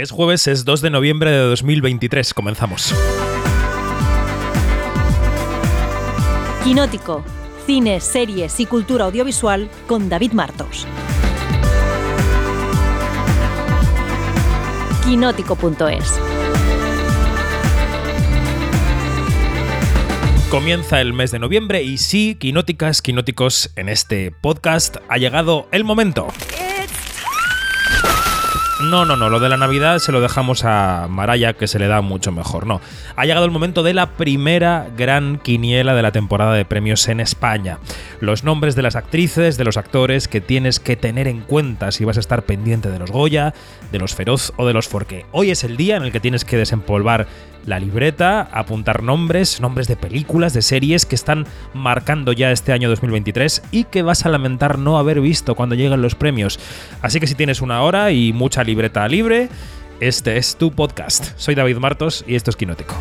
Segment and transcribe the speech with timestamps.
[0.00, 2.32] Es jueves, es 2 de noviembre de 2023.
[2.32, 2.94] Comenzamos.
[6.64, 7.22] Quinótico.
[7.66, 10.86] Cine, series y cultura audiovisual con David Martos.
[15.04, 16.18] Quinótico.es.
[20.48, 25.84] Comienza el mes de noviembre y sí, quinóticas, quinóticos, en este podcast ha llegado el
[25.84, 26.28] momento.
[28.82, 31.86] No, no, no, lo de la Navidad se lo dejamos a Maraya, que se le
[31.86, 32.80] da mucho mejor, no.
[33.14, 37.20] Ha llegado el momento de la primera gran quiniela de la temporada de premios en
[37.20, 37.78] España.
[38.20, 42.06] Los nombres de las actrices, de los actores que tienes que tener en cuenta si
[42.06, 43.52] vas a estar pendiente de los Goya,
[43.92, 45.26] de los Feroz o de los Forqué.
[45.30, 47.26] Hoy es el día en el que tienes que desempolvar
[47.66, 52.88] la libreta, apuntar nombres, nombres de películas, de series que están marcando ya este año
[52.88, 56.58] 2023 y que vas a lamentar no haber visto cuando lleguen los premios.
[57.02, 59.48] Así que si tienes una hora y mucha libreta libre,
[60.00, 61.32] este es tu podcast.
[61.36, 62.94] Soy David Martos y esto es Quinótico.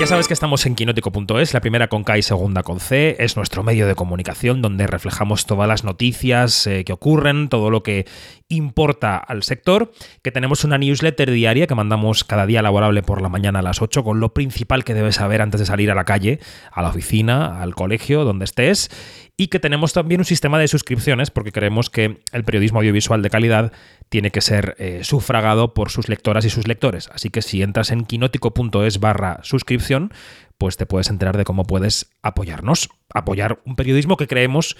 [0.00, 3.16] Ya sabes que estamos en quinótico.es, la primera con K y segunda con C.
[3.20, 7.84] Es nuestro medio de comunicación donde reflejamos todas las noticias eh, que ocurren, todo lo
[7.84, 8.04] que
[8.48, 9.92] importa al sector.
[10.22, 13.80] Que tenemos una newsletter diaria que mandamos cada día laborable por la mañana a las
[13.80, 16.40] 8 con lo principal que debes saber antes de salir a la calle,
[16.72, 18.90] a la oficina, al colegio, donde estés
[19.36, 23.30] y que tenemos también un sistema de suscripciones porque creemos que el periodismo audiovisual de
[23.30, 23.72] calidad
[24.14, 27.10] tiene que ser eh, sufragado por sus lectoras y sus lectores.
[27.12, 30.12] Así que si entras en quinótico.es barra suscripción,
[30.56, 34.76] pues te puedes enterar de cómo puedes apoyarnos, apoyar un periodismo que creemos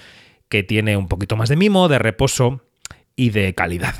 [0.47, 2.61] que tiene un poquito más de mimo, de reposo
[3.17, 3.95] y de calidad.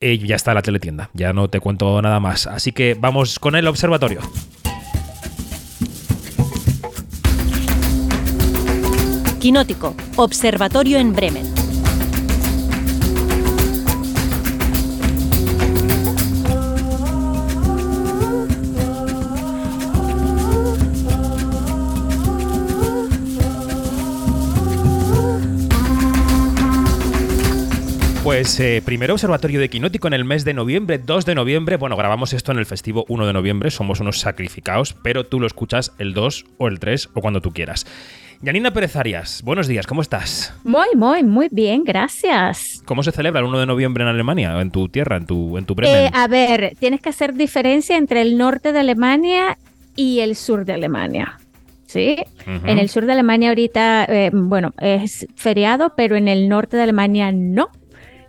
[0.00, 2.48] Y ya está la teletienda, ya no te cuento nada más.
[2.48, 4.18] Así que vamos con el observatorio.
[9.38, 11.53] Quinótico, Observatorio en Bremen.
[28.44, 31.78] Pues eh, primero observatorio de Quinótico en el mes de noviembre, 2 de noviembre.
[31.78, 35.46] Bueno, grabamos esto en el festivo 1 de noviembre, somos unos sacrificados, pero tú lo
[35.46, 37.86] escuchas el 2 o el 3 o cuando tú quieras.
[38.42, 40.54] Yanina Pérez Arias, buenos días, ¿cómo estás?
[40.62, 42.82] Muy, muy, muy bien, gracias.
[42.84, 45.64] ¿Cómo se celebra el 1 de noviembre en Alemania, en tu tierra, en tu, en
[45.64, 45.96] tu Bremen?
[45.96, 49.56] Eh, a ver, tienes que hacer diferencia entre el norte de Alemania
[49.96, 51.38] y el sur de Alemania.
[51.86, 52.16] ¿Sí?
[52.44, 56.82] En el sur de Alemania ahorita, eh, bueno, es feriado, pero en el norte de
[56.82, 57.70] Alemania no.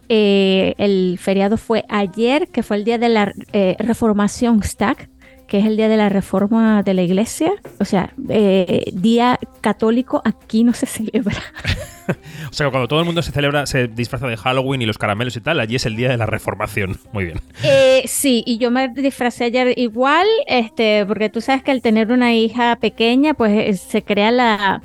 [0.09, 5.09] Eh, el feriado fue ayer, que fue el día de la eh, Reformación Stag,
[5.47, 7.53] que es el día de la reforma de la iglesia.
[7.79, 11.41] O sea, eh, día católico aquí no se celebra.
[12.47, 14.99] O sea, que cuando todo el mundo se celebra, se disfraza de Halloween y los
[14.99, 16.99] caramelos y tal, allí es el día de la reformación.
[17.11, 17.41] Muy bien.
[17.63, 22.11] Eh, sí, y yo me disfracé ayer igual, este, porque tú sabes que al tener
[22.11, 24.81] una hija pequeña, pues se crea la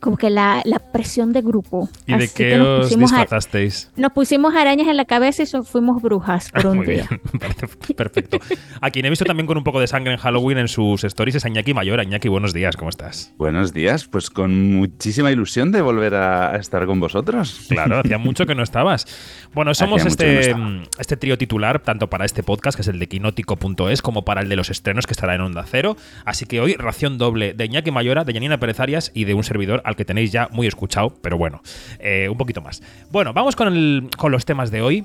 [0.00, 1.88] como que la, la presión de grupo.
[2.06, 3.90] ¿Y de qué que nos pusimos, disfrazasteis?
[3.96, 7.06] nos pusimos arañas en la cabeza y so- fuimos brujas por un Muy día.
[7.08, 7.20] bien,
[7.96, 8.38] perfecto.
[8.80, 11.36] A quien he visto también con un poco de sangre en Halloween en sus stories
[11.36, 12.02] es a Iñaki Mayor.
[12.02, 13.32] Iñaki, buenos días, ¿cómo estás?
[13.38, 17.66] Buenos días, pues con muchísima ilusión de volver a estar con vosotros.
[17.76, 19.06] Claro, hacía mucho que no estabas.
[19.52, 20.82] Bueno, somos Hacía este, no estaba.
[20.98, 24.48] este trío titular, tanto para este podcast, que es el de quinótico.es, como para el
[24.48, 25.96] de los estrenos, que estará en Onda Cero.
[26.24, 29.44] Así que hoy, ración doble de Iñaki Mayora, de Yanina Pérez Arias y de un
[29.44, 31.62] servidor al que tenéis ya muy escuchado, pero bueno,
[32.00, 32.82] eh, un poquito más.
[33.12, 35.04] Bueno, vamos con, con los temas de hoy.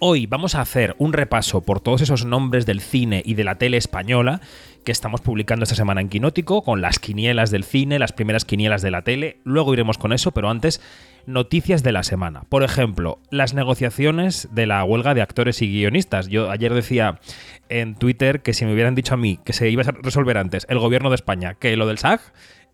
[0.00, 3.56] Hoy vamos a hacer un repaso por todos esos nombres del cine y de la
[3.56, 4.40] tele española
[4.84, 8.82] que estamos publicando esta semana en Quinótico, con las quinielas del cine, las primeras quinielas
[8.82, 9.38] de la tele.
[9.44, 10.80] Luego iremos con eso, pero antes,
[11.26, 12.42] noticias de la semana.
[12.48, 16.28] Por ejemplo, las negociaciones de la huelga de actores y guionistas.
[16.28, 17.20] Yo ayer decía
[17.68, 20.66] en Twitter que si me hubieran dicho a mí que se iba a resolver antes
[20.68, 22.20] el gobierno de España que lo del SAG,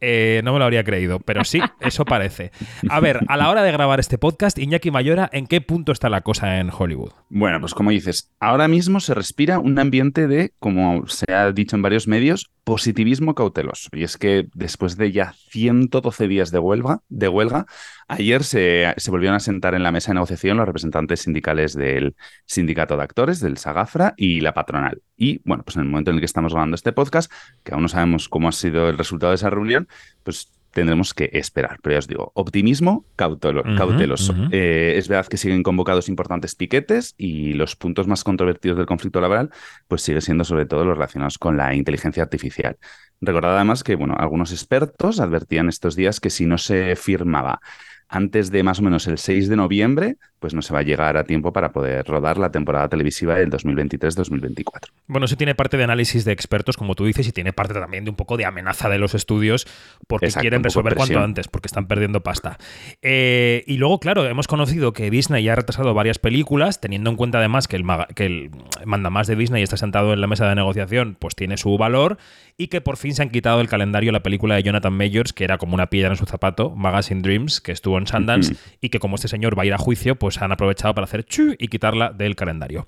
[0.01, 2.51] eh, no me lo habría creído, pero sí, eso parece.
[2.89, 6.09] A ver, a la hora de grabar este podcast, Iñaki Mayora, ¿en qué punto está
[6.09, 7.13] la cosa en Hollywood?
[7.29, 11.77] Bueno, pues como dices, ahora mismo se respira un ambiente de, como se ha dicho
[11.77, 13.89] en varios medios, positivismo cauteloso.
[13.95, 17.65] Y es que después de ya 112 días de huelga, de huelga
[18.09, 22.15] ayer se, se volvieron a sentar en la mesa de negociación los representantes sindicales del
[22.45, 25.01] sindicato de actores, del SAGAFRA y la patronal.
[25.17, 27.33] Y bueno, pues en el momento en el que estamos grabando este podcast,
[27.65, 29.89] que aún no sabemos cómo ha sido el resultado de esa reunión,
[30.23, 31.79] pues tendremos que esperar.
[31.83, 34.35] Pero ya os digo, optimismo cautelo- cauteloso.
[34.53, 39.21] Eh, es verdad que siguen convocados importantes piquetes y los puntos más controvertidos del conflicto
[39.21, 39.51] laboral,
[39.89, 42.77] pues sigue siendo sobre todo los relacionados con la inteligencia artificial.
[43.21, 47.61] Recordad además que, bueno, algunos expertos advertían estos días que si no se firmaba
[48.09, 51.17] antes de más o menos el 6 de noviembre, pues no se va a llegar
[51.17, 54.91] a tiempo para poder rodar la temporada televisiva del 2023-2024.
[55.07, 58.05] Bueno, eso tiene parte de análisis de expertos, como tú dices, y tiene parte también
[58.05, 59.67] de un poco de amenaza de los estudios
[60.07, 62.59] porque quieren resolver cuanto antes, porque están perdiendo pasta.
[63.03, 67.17] Eh, y luego, claro, hemos conocido que Disney ya ha retrasado varias películas, teniendo en
[67.17, 67.85] cuenta además que el,
[68.15, 68.51] que el
[68.85, 72.19] manda más de Disney está sentado en la mesa de negociación, pues tiene su valor,
[72.57, 75.45] y que por fin se han quitado del calendario la película de Jonathan Majors, que
[75.45, 78.99] era como una piedra en su zapato, Magazine Dreams, que estuvo en Sundance, y que
[78.99, 81.55] como este señor va a ir a juicio, pues pues han aprovechado para hacer chu
[81.59, 82.87] y quitarla del calendario.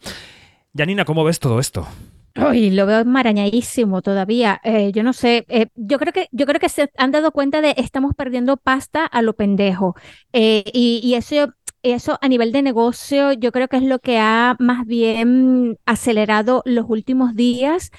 [0.77, 1.89] Janina, ¿cómo ves todo esto?
[2.37, 4.61] Uy, lo veo marañadísimo todavía.
[4.63, 7.63] Eh, yo no sé, eh, yo creo que yo creo que se han dado cuenta
[7.63, 9.97] de estamos perdiendo pasta a lo pendejo.
[10.35, 14.55] Eh, y, eso, eso a nivel de negocio, yo creo que es lo que ha
[14.59, 17.91] más bien acelerado los últimos días,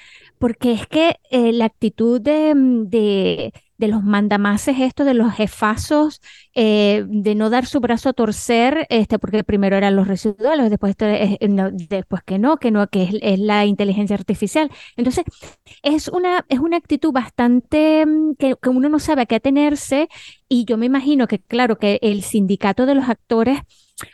[0.42, 3.52] porque es que la actitud de
[3.82, 6.20] de los mandamases estos, de los jefazos,
[6.54, 10.94] eh, de no dar su brazo a torcer, este, porque primero eran los residuales, después,
[11.00, 11.36] eh,
[11.72, 14.70] después que no, que no, que es, la inteligencia artificial.
[14.96, 15.24] Entonces,
[15.82, 20.08] es una, es una actitud bastante mm, que, que uno no sabe a qué atenerse
[20.48, 23.62] y yo me imagino que, claro, que el sindicato de los actores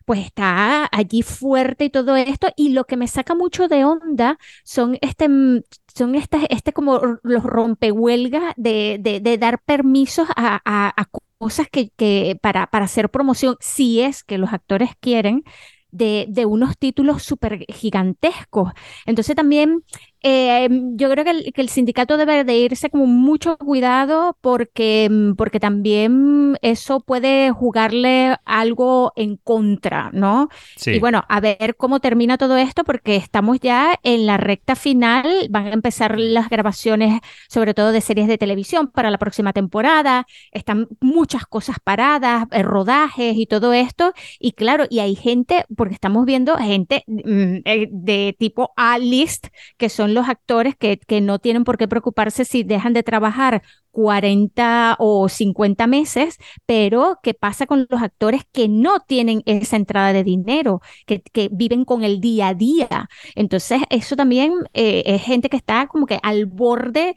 [0.04, 2.48] pues está allí fuerte y todo esto.
[2.56, 5.62] Y lo que me saca mucho de onda son este, mm,
[5.94, 11.04] son estas, este como los rompehuelgas de, de, dar permisos a, a,
[11.38, 15.44] cosas que, que para, para hacer promoción, si es que los actores quieren,
[15.90, 18.72] de, de unos títulos súper gigantescos.
[19.06, 19.84] Entonces también
[20.30, 25.08] eh, yo creo que el, que el, sindicato debe de irse con mucho cuidado porque,
[25.10, 30.50] mm, porque también eso puede jugarle algo en contra, ¿no?
[30.84, 35.48] Y bueno, a ver cómo termina todo esto porque estamos ya en la recta final,
[35.48, 40.26] van a empezar las grabaciones sobre todo de series de televisión para la próxima temporada,
[40.52, 45.94] están muchas cosas paradas, eh, rodajes y todo esto, y claro, y hay gente, porque
[45.94, 49.48] estamos viendo gente mm, eh, de tipo A-list
[49.78, 53.62] que son los actores que, que no tienen por qué preocuparse si dejan de trabajar
[53.90, 60.12] 40 o 50 meses, pero ¿qué pasa con los actores que no tienen esa entrada
[60.12, 63.08] de dinero, que, que viven con el día a día?
[63.34, 67.14] Entonces, eso también eh, es gente que está como que al borde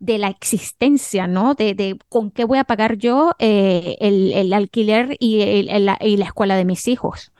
[0.00, 1.54] de la existencia, ¿no?
[1.54, 6.16] De, de con qué voy a pagar yo eh, el, el, alquiler y, el, y,
[6.16, 7.32] la escuela de mis hijos.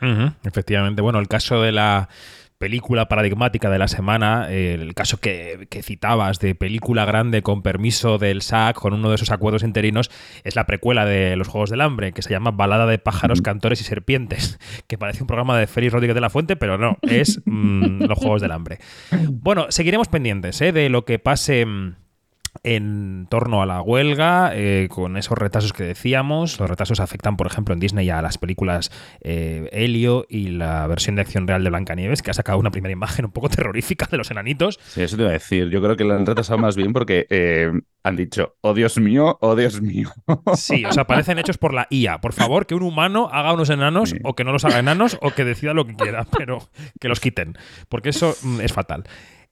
[0.45, 1.01] Efectivamente.
[1.01, 2.11] Bueno, el caso de la
[2.61, 8.43] película paradigmática de la semana, el caso que, citabas de película grande con permiso del
[8.43, 10.11] SAC, con uno de esos acuerdos interinos,
[10.45, 13.81] es la precuela de Los Juegos del Hambre, que se llama Balada de pájaros, cantores
[13.81, 17.41] y serpientes, que parece un programa de Félix Rodríguez de la Fuente, pero no, es
[17.47, 18.79] mm, Los Juegos del Hambre.
[19.43, 20.73] Bueno, seguiremos pendientes ¿eh?
[20.73, 21.95] de lo que pase mm,
[22.63, 26.59] en torno a la huelga, eh, con esos retrasos que decíamos.
[26.59, 28.91] Los retrasos afectan, por ejemplo, en Disney a las películas
[29.23, 32.93] eh, Helio y la versión de acción real de Blancanieves, que ha sacado una primera
[32.93, 34.79] imagen un poco terrorífica de los enanitos.
[34.85, 35.71] Sí, eso te iba a decir.
[35.71, 37.71] Yo creo que la han retrasado más bien porque eh,
[38.03, 40.11] han dicho, oh Dios mío, oh Dios mío.
[40.55, 42.21] Sí, o sea, parecen hechos por la IA.
[42.21, 45.31] Por favor, que un humano haga unos enanos o que no los haga enanos o
[45.31, 46.59] que decida lo que quiera, pero
[47.01, 47.57] que los quiten,
[47.89, 49.05] porque eso mm, es fatal.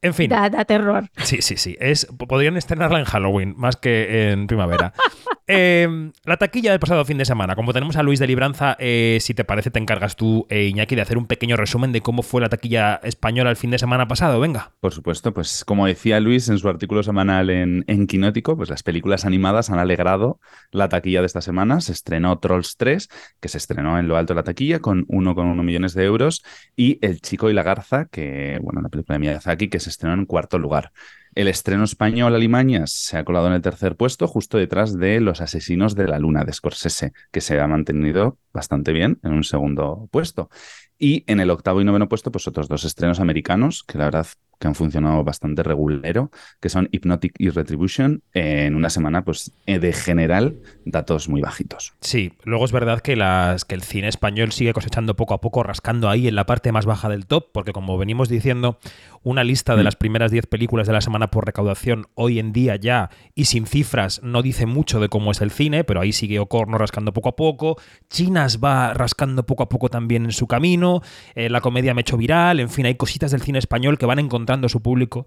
[0.03, 0.31] En fin.
[0.31, 1.09] Da, terror.
[1.25, 1.77] Sí, sí, sí.
[1.81, 4.93] Es, podrían estrenarla en Halloween más que en primavera.
[5.51, 7.57] Em, la taquilla del pasado fin de semana.
[7.57, 10.95] Como tenemos a Luis de Libranza, eh, si te parece, te encargas tú, eh, Iñaki,
[10.95, 14.07] de hacer un pequeño resumen de cómo fue la taquilla española el fin de semana
[14.07, 14.41] pasado.
[14.41, 14.73] Venga.
[14.81, 18.83] Por supuesto, pues como decía Luis en su artículo semanal en, en Quinótico, pues las
[18.83, 20.39] películas animadas han alegrado
[20.71, 21.81] la taquilla de esta semana.
[21.81, 23.09] Se estrenó Trolls 3,
[23.41, 26.45] que se estrenó en lo alto de la taquilla con 1,1 millones de euros,
[26.77, 30.13] y El Chico y la Garza, que, bueno, la película de Miyazaki, que se estrenó
[30.13, 30.93] en cuarto lugar.
[31.39, 35.41] El estreno español Alimañas se ha colado en el tercer puesto, justo detrás de Los
[35.41, 40.09] Asesinos de la Luna de Scorsese, que se ha mantenido bastante bien en un segundo
[40.11, 40.51] puesto.
[40.99, 44.27] Y en el octavo y noveno puesto, pues otros dos estrenos americanos, que la verdad
[44.59, 49.79] que han funcionado bastante regulero, que son Hypnotic y Retribution, en una semana, pues eh,
[49.79, 51.95] de general, datos muy bajitos.
[52.01, 55.63] Sí, luego es verdad que, las, que el cine español sigue cosechando poco a poco,
[55.63, 58.79] rascando ahí en la parte más baja del top, porque como venimos diciendo,
[59.23, 59.85] una lista de mm.
[59.85, 63.67] las primeras 10 películas de la semana por recaudación hoy en día ya, y sin
[63.67, 67.29] cifras, no dice mucho de cómo es el cine, pero ahí sigue Ocorno rascando poco
[67.29, 67.77] a poco,
[68.11, 71.03] Chinas va rascando poco a poco también en su camino,
[71.35, 74.19] eh, la comedia me hecho viral, en fin, hay cositas del cine español que van
[74.19, 75.27] encontrando su público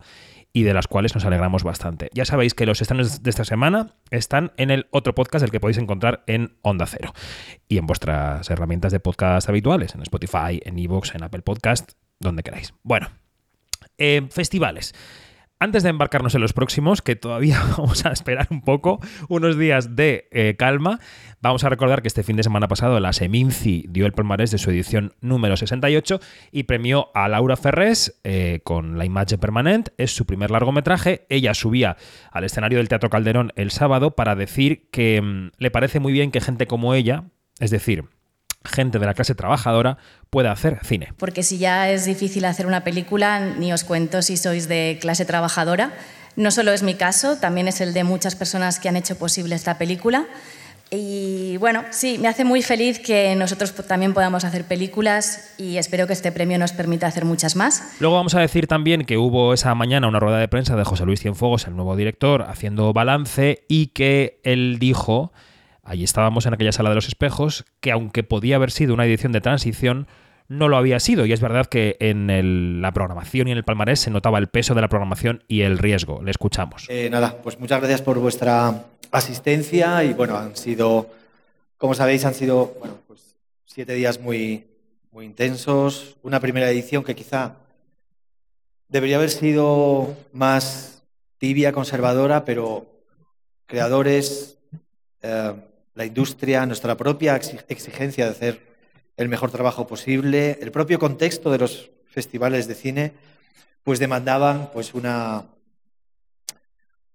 [0.53, 2.09] y de las cuales nos alegramos bastante.
[2.13, 5.59] Ya sabéis que los estrenos de esta semana están en el otro podcast, el que
[5.59, 7.13] podéis encontrar en Onda Cero
[7.67, 12.43] y en vuestras herramientas de podcast habituales, en Spotify, en Evox, en Apple Podcast, donde
[12.43, 12.73] queráis.
[12.83, 13.09] Bueno,
[13.97, 14.93] eh, festivales.
[15.61, 18.99] Antes de embarcarnos en los próximos, que todavía vamos a esperar un poco,
[19.29, 20.99] unos días de eh, calma,
[21.39, 24.57] vamos a recordar que este fin de semana pasado la Seminci dio el palmarés de
[24.57, 26.19] su edición número 68
[26.51, 29.93] y premió a Laura Ferrés eh, con La imagen permanente.
[29.99, 31.27] Es su primer largometraje.
[31.29, 31.95] Ella subía
[32.31, 36.31] al escenario del Teatro Calderón el sábado para decir que mm, le parece muy bien
[36.31, 37.25] que gente como ella,
[37.59, 38.05] es decir,
[38.63, 39.97] gente de la clase trabajadora
[40.29, 41.13] pueda hacer cine.
[41.17, 45.25] Porque si ya es difícil hacer una película, ni os cuento si sois de clase
[45.25, 45.93] trabajadora.
[46.35, 49.55] No solo es mi caso, también es el de muchas personas que han hecho posible
[49.55, 50.27] esta película.
[50.93, 56.05] Y bueno, sí, me hace muy feliz que nosotros también podamos hacer películas y espero
[56.05, 57.95] que este premio nos permita hacer muchas más.
[58.01, 61.05] Luego vamos a decir también que hubo esa mañana una rueda de prensa de José
[61.05, 65.31] Luis Cienfuegos, el nuevo director, haciendo balance y que él dijo
[65.83, 69.31] Allí estábamos en aquella sala de los espejos, que aunque podía haber sido una edición
[69.31, 70.07] de transición,
[70.47, 71.25] no lo había sido.
[71.25, 74.75] Y es verdad que en la programación y en el palmarés se notaba el peso
[74.75, 76.21] de la programación y el riesgo.
[76.21, 76.85] Le escuchamos.
[76.89, 81.09] Eh, nada, pues muchas gracias por vuestra asistencia y bueno, han sido,
[81.77, 83.35] como sabéis, han sido pues
[83.65, 84.67] siete días muy,
[85.11, 86.17] muy intensos.
[86.21, 87.55] Una primera edición que quizá
[88.89, 91.03] debería haber sido más
[91.37, 92.85] tibia, conservadora, pero
[93.65, 94.59] creadores,
[95.21, 95.53] eh,
[95.95, 98.71] la industria, nuestra propia exigencia de hacer
[99.17, 103.13] el mejor trabajo posible, el propio contexto de los festivales de cine,
[103.83, 105.45] pues demandaban pues una,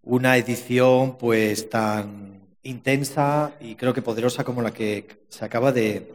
[0.02, 6.12] una edición pues tan intensa y creo que poderosa como la que se acaba de,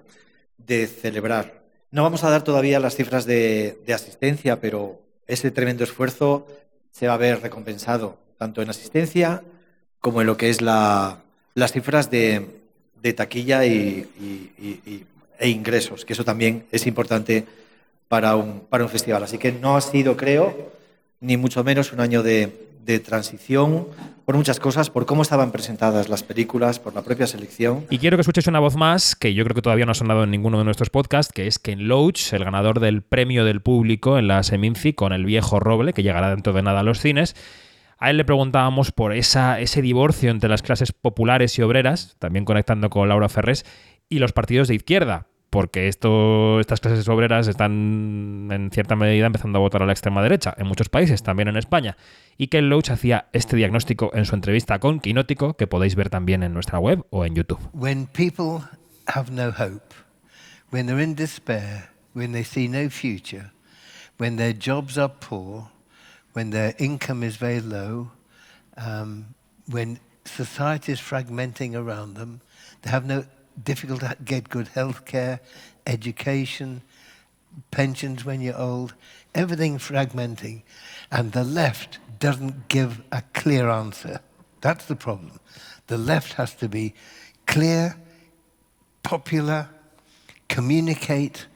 [1.02, 1.64] celebrar.
[1.92, 6.48] No vamos a dar todavía las cifras de, de asistencia, pero ese tremendo esfuerzo
[6.92, 9.44] se va a ver recompensado, tanto en asistencia
[10.00, 11.22] como en lo que es la,
[11.54, 12.46] las cifras de,
[13.02, 14.08] de taquilla y,
[15.40, 17.46] e ingresos, que eso también es importante
[18.08, 19.24] para un, para un festival.
[19.24, 20.72] Así que no ha sido, creo,
[21.20, 22.52] ni mucho menos un año de,
[22.86, 23.88] de transición
[24.26, 27.86] por muchas cosas, por cómo estaban presentadas las películas, por la propia selección.
[27.90, 30.24] Y quiero que escuches una voz más, que yo creo que todavía no ha sonado
[30.24, 34.18] en ninguno de nuestros podcasts, que es Ken Loach, el ganador del premio del público
[34.18, 37.36] en la Seminci con El viejo roble, que llegará dentro de nada a los cines.
[38.02, 42.46] A él le preguntábamos por esa, ese divorcio entre las clases populares y obreras, también
[42.46, 43.64] conectando con Laura Ferrés,
[44.10, 49.62] y los partidos de izquierda, porque estas clases obreras están en cierta medida empezando a
[49.62, 51.96] votar a la extrema derecha en muchos países, también en España.
[52.40, 56.42] Y que Loach hacía este diagnóstico en su entrevista con Quinótico, que podéis ver también
[56.42, 57.60] en nuestra web o en YouTube.
[57.72, 58.66] When people
[59.14, 59.94] have no hope,
[60.72, 63.52] when they're in despair, when they see no future,
[64.18, 65.70] when their jobs are poor,
[66.34, 68.12] when their income is very low,
[68.78, 69.34] um,
[69.70, 72.42] when society is fragmenting around them,
[72.82, 73.26] they have no
[73.64, 75.40] difficulty to get good health care,
[75.86, 76.82] education,
[77.70, 78.94] pensions when you're old,
[79.36, 80.62] everything fragmenting.
[81.12, 84.22] And the left doesn't give a clear answer.
[84.62, 85.40] That's the problem.
[85.88, 86.94] The left has to be
[87.46, 87.98] clear,
[89.04, 89.70] popular,
[90.48, 91.48] communicate,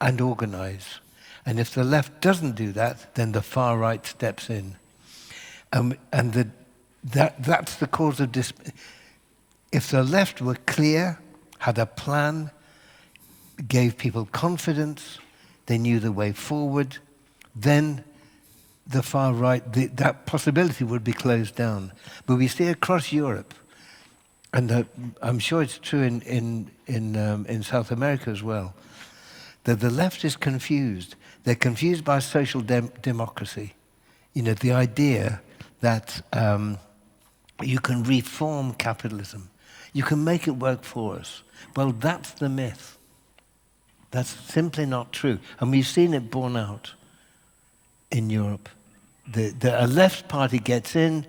[0.00, 1.00] and organize.
[1.44, 4.76] And if the left doesn't do that, then the far right steps in.
[5.72, 6.48] Um, and the,
[7.04, 8.52] that, that's the cause of dis.
[9.72, 11.18] If the left were clear,
[11.58, 12.50] had a plan,
[13.66, 15.18] gave people confidence,
[15.66, 16.98] they knew the way forward,
[17.54, 18.04] then
[18.86, 21.92] the far right, the, that possibility would be closed down.
[22.26, 23.54] But we see across Europe,
[24.52, 24.84] and uh,
[25.22, 28.74] I'm sure it's true in, in, in, um, in South America as well,
[29.64, 31.14] that the left is confused.
[31.44, 33.74] They're confused by social dem democracy.
[34.32, 35.40] You know, the idea
[35.80, 36.78] that um,
[37.62, 39.50] you can reform capitalism,
[39.92, 41.42] you can make it work for us.
[41.76, 42.98] Well, that's the myth.
[44.10, 45.38] That's simply not true.
[45.58, 46.94] And we've seen it borne out
[48.10, 48.68] in Europe.
[49.26, 51.26] The, the, a left party gets in,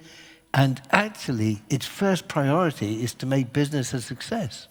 [0.53, 4.67] and actually, its first priority is to make business a success.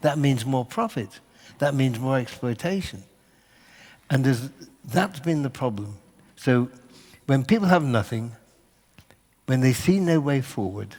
[0.00, 1.20] That means more profit.
[1.58, 3.04] That means more exploitation.
[4.10, 4.24] And
[4.84, 5.96] that's been the problem.
[6.36, 6.68] So
[7.26, 8.32] when people have nothing,
[9.46, 10.96] when they see no way forward,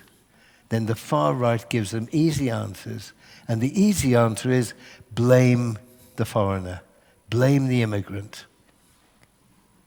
[0.70, 3.14] then the far right gives them easy answers.
[3.48, 4.74] And the easy answer is
[5.12, 5.78] blame
[6.16, 6.82] the foreigner,
[7.30, 8.46] blame the immigrant.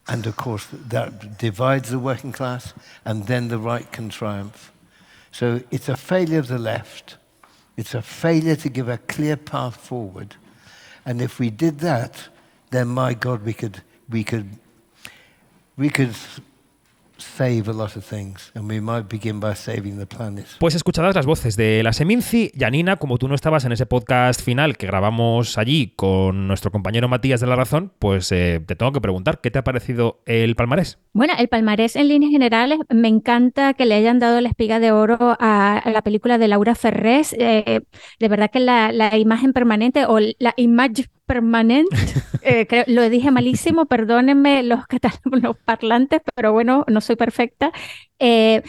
[0.06, 2.72] And of course, that divides the working class,
[3.04, 4.72] and then the right can triumph.
[5.32, 7.16] So it's a failure of the left.
[7.76, 10.36] It's a failure to give a clear path forward.
[11.04, 12.28] And if we did that,
[12.70, 14.46] then my God, we could, we could,
[15.76, 16.14] we could
[17.18, 20.46] save a lot of things, and we might begin by saving the planet.
[20.58, 24.40] Pues escuchadas las voces de la Seminci, Janina, como tú no estabas en ese podcast
[24.42, 28.92] final que grabamos allí con nuestro compañero Matías de la Razón, pues eh, te tengo
[28.92, 30.98] que preguntar, ¿qué te ha parecido el palmarés?
[31.12, 34.92] Bueno, el palmarés en líneas generales, me encanta que le hayan dado la espiga de
[34.92, 37.34] oro a, a la película de Laura Ferrés.
[37.38, 37.80] Eh,
[38.18, 41.94] de verdad que la, la, imagen permanente o la image permanente,
[42.42, 44.80] eh, creo, lo dije malísimo, perdónenme los,
[45.24, 47.70] los parlantes, pero bueno, no soy perfecta.
[48.18, 48.62] Eh,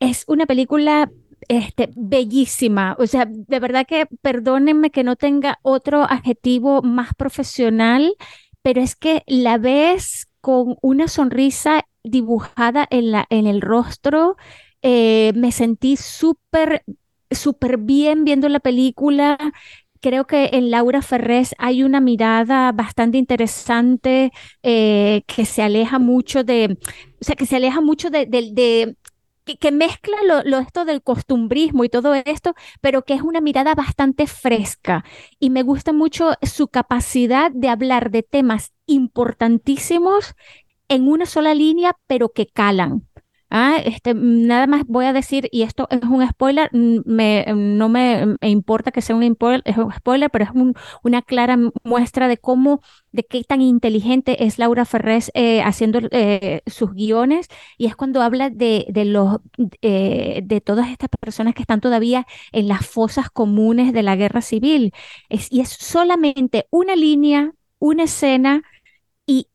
[0.00, 1.10] es una película
[1.48, 2.96] este, bellísima.
[2.98, 8.14] O sea, de verdad que perdónenme que no tenga otro adjetivo más profesional,
[8.62, 14.36] pero es que la ves con una sonrisa dibujada en, la, en el rostro.
[14.82, 16.84] Eh, me sentí súper,
[17.30, 19.36] súper bien viendo la película
[20.00, 26.44] creo que en Laura Ferrés hay una mirada bastante interesante eh, que se aleja mucho
[26.44, 26.78] de,
[27.20, 28.96] o sea, que se aleja mucho de, de,
[29.56, 34.26] que, mezcla lo, esto del costumbrismo y todo esto, pero que es una mirada bastante
[34.26, 35.04] fresca.
[35.38, 40.34] Y me gusta mucho su capacidad de hablar de temas importantísimos
[40.88, 43.07] en una sola línea, pero que calan.
[43.50, 48.36] Ah, este, nada más voy a decir, y esto es un spoiler, me, no me,
[48.42, 49.24] importa que sea un
[49.96, 50.50] spoiler, pero es
[51.02, 56.60] una clara muestra de cómo, de qué tan inteligente es Laura Ferrés eh, haciendo eh,
[56.66, 59.38] sus guiones, y es cuando habla de, de los,
[59.80, 64.42] eh, de todas estas personas que están todavía en las fosas comunes de la guerra
[64.42, 64.92] civil.
[65.30, 68.62] Y es solamente una línea, una escena,
[69.26, 69.48] y,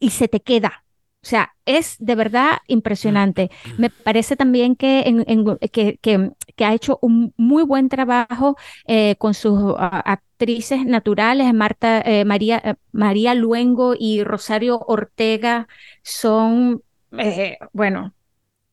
[0.00, 0.81] y se te queda
[1.24, 3.50] o sea, es de verdad impresionante.
[3.78, 5.04] Me parece también que,
[6.02, 8.56] que, ha hecho un muy buen trabajo
[8.88, 11.54] eh, con sus actrices naturales.
[11.54, 15.68] Marta, eh, María, eh, María Luengo y Rosario Ortega
[16.02, 16.82] son,
[17.72, 18.14] bueno,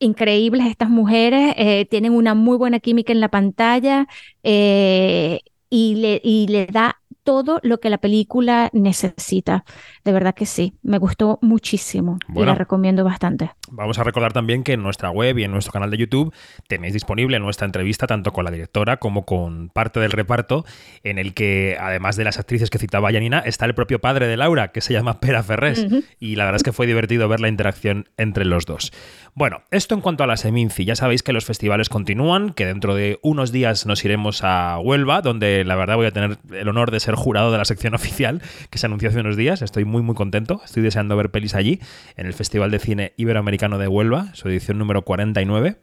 [0.00, 1.54] increíbles estas mujeres.
[1.88, 4.08] tienen una muy buena química en la pantalla
[4.42, 6.99] y, le, y le da
[7.30, 9.64] todo lo que la película necesita.
[10.04, 13.52] De verdad que sí, me gustó muchísimo y la recomiendo bastante.
[13.70, 16.34] Vamos a recordar también que en nuestra web y en nuestro canal de YouTube
[16.66, 20.64] tenéis disponible nuestra entrevista tanto con la directora como con parte del reparto,
[21.04, 24.36] en el que además de las actrices que citaba Janina, está el propio padre de
[24.36, 25.86] Laura, que se llama Pera Ferrés.
[26.18, 28.92] Y la verdad es que fue divertido ver la interacción entre los dos.
[29.34, 30.84] Bueno, esto en cuanto a la Seminci.
[30.84, 35.22] Ya sabéis que los festivales continúan, que dentro de unos días nos iremos a Huelva,
[35.22, 38.42] donde la verdad voy a tener el honor de ser jurado de la sección oficial
[38.70, 39.62] que se anunció hace unos días.
[39.62, 40.60] Estoy muy, muy contento.
[40.64, 41.80] Estoy deseando ver pelis allí,
[42.16, 45.76] en el Festival de Cine Iberoamericano de Huelva, su edición número 49.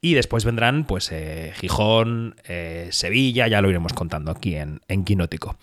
[0.00, 5.04] Y después vendrán, pues, eh, Gijón, eh, Sevilla, ya lo iremos contando aquí en, en
[5.04, 5.56] Quinótico.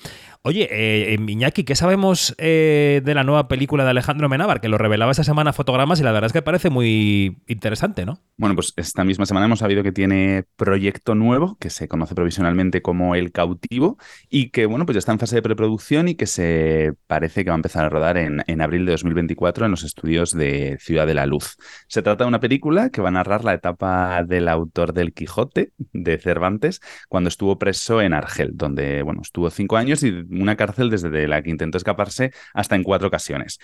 [0.44, 4.60] Oye, eh, Iñaki, ¿qué sabemos eh, de la nueva película de Alejandro Menábar?
[4.60, 8.18] Que lo revelaba esa semana fotogramas y la verdad es que parece muy interesante, ¿no?
[8.38, 12.82] Bueno, pues esta misma semana hemos sabido que tiene proyecto nuevo, que se conoce provisionalmente
[12.82, 14.00] como El Cautivo,
[14.32, 17.52] y que, bueno, pues ya está en fase de preproducción y que se parece que
[17.52, 21.06] va a empezar a rodar en, en abril de 2024 en los estudios de Ciudad
[21.06, 21.56] de la Luz.
[21.88, 25.72] Se trata de una película que va a narrar la etapa del autor del Quijote,
[25.94, 30.90] de Cervantes, cuando estuvo preso en Argel, donde, bueno, estuvo cinco años y una cárcel
[30.90, 33.60] desde la que intentó escaparse hasta en cuatro ocasiones.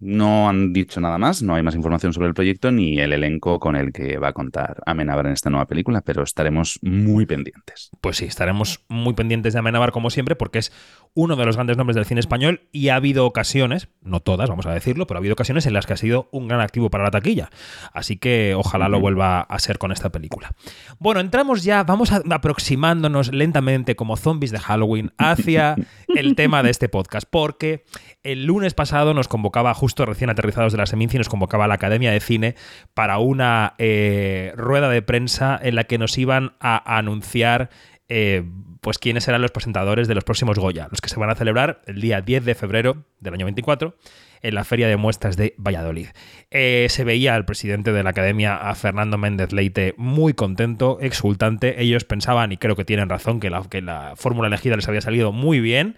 [0.00, 3.60] No han dicho nada más, no hay más información sobre el proyecto ni el elenco
[3.60, 7.90] con el que va a contar Amenábar en esta nueva película, pero estaremos muy pendientes.
[8.00, 10.72] Pues sí, estaremos muy pendientes de Amenábar como siempre, porque es
[11.12, 14.64] uno de los grandes nombres del cine español y ha habido ocasiones, no todas, vamos
[14.66, 17.04] a decirlo, pero ha habido ocasiones en las que ha sido un gran activo para
[17.04, 17.50] la taquilla.
[17.92, 20.54] Así que ojalá lo vuelva a ser con esta película.
[20.98, 25.76] Bueno, entramos ya, vamos aproximándonos lentamente como zombies de Halloween hacia
[26.08, 27.84] el tema de este podcast, porque
[28.22, 31.74] el lunes pasado nos convocaba justo recién aterrizados de la Seminci, nos convocaba a la
[31.74, 32.54] Academia de Cine
[32.94, 37.70] para una eh, rueda de prensa en la que nos iban a anunciar
[38.08, 38.42] eh,
[38.80, 41.82] pues quiénes serán los presentadores de los próximos Goya, los que se van a celebrar
[41.86, 43.94] el día 10 de febrero del año 24
[44.42, 46.08] en la Feria de Muestras de Valladolid.
[46.50, 51.82] Eh, se veía al presidente de la Academia, a Fernando Méndez Leite, muy contento, exultante.
[51.82, 55.60] Ellos pensaban, y creo que tienen razón, que la fórmula elegida les había salido muy
[55.60, 55.96] bien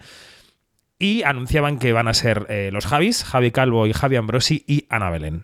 [1.03, 4.85] y anunciaban que van a ser eh, los Javis, Javi Calvo y Javi Ambrosi y
[4.87, 5.43] Ana Belén.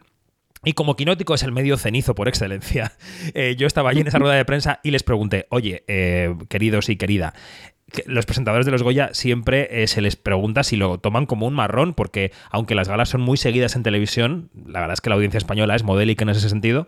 [0.63, 2.93] Y como Quinótico es el medio cenizo por excelencia,
[3.34, 6.88] eh, yo estaba allí en esa rueda de prensa y les pregunté, oye, eh, queridos
[6.88, 7.34] y querida,
[8.06, 11.93] los presentadores de los Goya siempre se les pregunta si lo toman como un marrón,
[11.93, 15.39] porque aunque las galas son muy seguidas en televisión, la verdad es que la audiencia
[15.39, 16.88] española es modélica en ese sentido,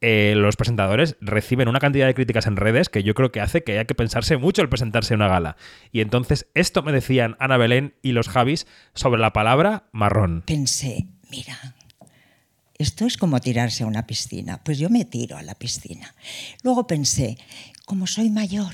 [0.00, 3.62] eh, los presentadores reciben una cantidad de críticas en redes que yo creo que hace
[3.62, 5.56] que haya que pensarse mucho el presentarse en una gala.
[5.92, 10.42] Y entonces esto me decían Ana Belén y los Javis sobre la palabra marrón.
[10.46, 11.76] Pensé, mira,
[12.78, 14.62] esto es como tirarse a una piscina.
[14.64, 16.14] Pues yo me tiro a la piscina.
[16.62, 17.36] Luego pensé,
[17.84, 18.72] como soy mayor,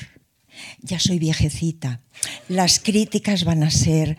[0.80, 2.02] ya soy viejecita,
[2.48, 4.16] las críticas van a ser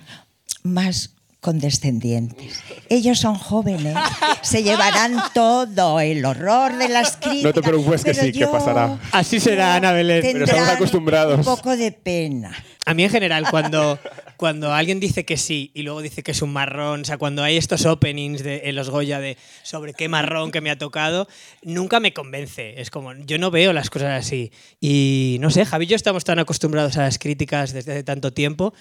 [0.64, 1.17] más
[1.48, 2.62] condescendientes.
[2.90, 3.96] Ellos son jóvenes,
[4.42, 7.44] se llevarán todo el horror de las críticas.
[7.44, 9.00] No te preocupes que sí, que pasará.
[9.14, 10.20] Así será, Ana Belén.
[10.22, 11.38] Pero estamos acostumbrados.
[11.38, 12.52] Un poco de pena.
[12.86, 13.98] A mí en general, cuando,
[14.36, 17.44] cuando alguien dice que sí y luego dice que es un marrón, o sea, cuando
[17.44, 21.30] hay estos openings de, en los Goya de sobre qué marrón que me ha tocado,
[21.64, 22.82] nunca me convence.
[22.82, 24.52] Es como, yo no veo las cosas así.
[24.82, 28.34] Y no sé, Javi y yo estamos tan acostumbrados a las críticas desde hace tanto
[28.34, 28.74] tiempo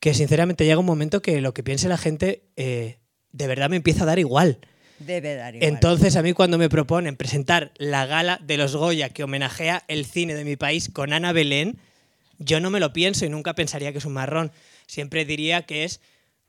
[0.00, 2.98] que sinceramente llega un momento que lo que piense la gente eh,
[3.32, 4.58] de verdad me empieza a dar igual.
[4.98, 5.68] Debe dar igual.
[5.72, 10.04] Entonces, a mí cuando me proponen presentar la gala de los Goya que homenajea el
[10.04, 11.78] cine de mi país con Ana Belén,
[12.38, 14.52] yo no me lo pienso y nunca pensaría que es un marrón.
[14.86, 16.00] Siempre diría que es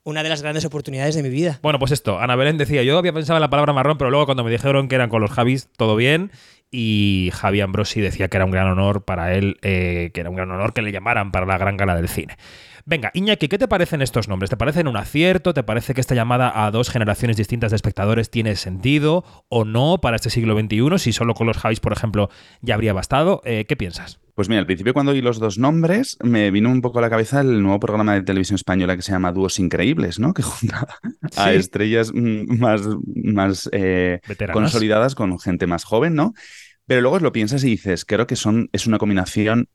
[0.04, 1.60] una de las grandes oportunidades de mi vida.
[1.62, 4.26] Bueno, pues esto, Ana Belén decía, yo había pensado en la palabra marrón, pero luego
[4.26, 6.32] cuando me dijeron que eran con los Javis, todo bien.
[6.70, 10.36] Y Javi Ambrosi decía que era un gran honor para él, eh, que era un
[10.36, 12.36] gran honor que le llamaran para la gran gala del cine.
[12.84, 14.50] Venga, Iñaki, ¿qué te parecen estos nombres?
[14.50, 15.54] ¿Te parecen un acierto?
[15.54, 19.98] ¿Te parece que esta llamada a dos generaciones distintas de espectadores tiene sentido o no
[20.00, 20.98] para este siglo XXI?
[20.98, 22.28] Si solo con los Javis, por ejemplo,
[22.60, 23.40] ya habría bastado.
[23.44, 24.18] Eh, ¿Qué piensas?
[24.34, 27.10] Pues mira, al principio cuando oí los dos nombres, me vino un poco a la
[27.10, 30.34] cabeza el nuevo programa de televisión española que se llama Dúos Increíbles, ¿no?
[30.34, 30.88] Que junta
[31.36, 31.56] a Sí.
[31.56, 34.20] estrellas más, más eh,
[34.52, 36.32] consolidadas con gente más joven, ¿no?
[36.86, 39.68] Pero luego lo piensas y dices, creo que son, es una combinación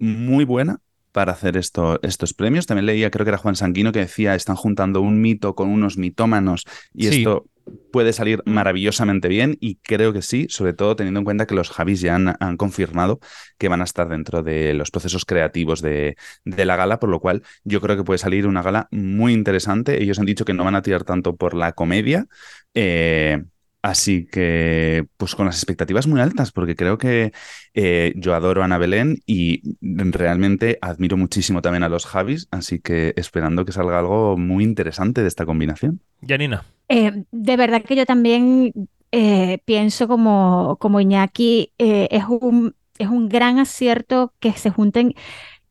[0.00, 0.80] muy buena
[1.18, 2.66] para hacer esto, estos premios.
[2.66, 5.98] También leía, creo que era Juan Sanguino, que decía, están juntando un mito con unos
[5.98, 7.18] mitómanos y Sí.
[7.18, 7.46] esto
[7.92, 11.70] puede salir maravillosamente bien y creo que sí, sobre todo teniendo en cuenta que los
[11.70, 13.18] Javis ya han, han confirmado
[13.58, 17.20] que van a estar dentro de los procesos creativos de, de la gala, por lo
[17.20, 20.02] cual yo creo que puede salir una gala muy interesante.
[20.02, 22.26] Ellos han dicho que no van a tirar tanto por la comedia.
[22.74, 23.42] eh,
[23.88, 27.32] Así que, pues con las expectativas muy altas, porque creo que
[27.72, 32.80] eh, yo adoro a Ana Belén y realmente admiro muchísimo también a los Javis, así
[32.80, 36.02] que esperando que salga algo muy interesante de esta combinación.
[36.20, 36.66] Janina.
[36.90, 38.74] Eh, de verdad que yo también
[39.10, 45.14] eh, pienso como, como Iñaki, eh, es un, es un gran acierto que se junten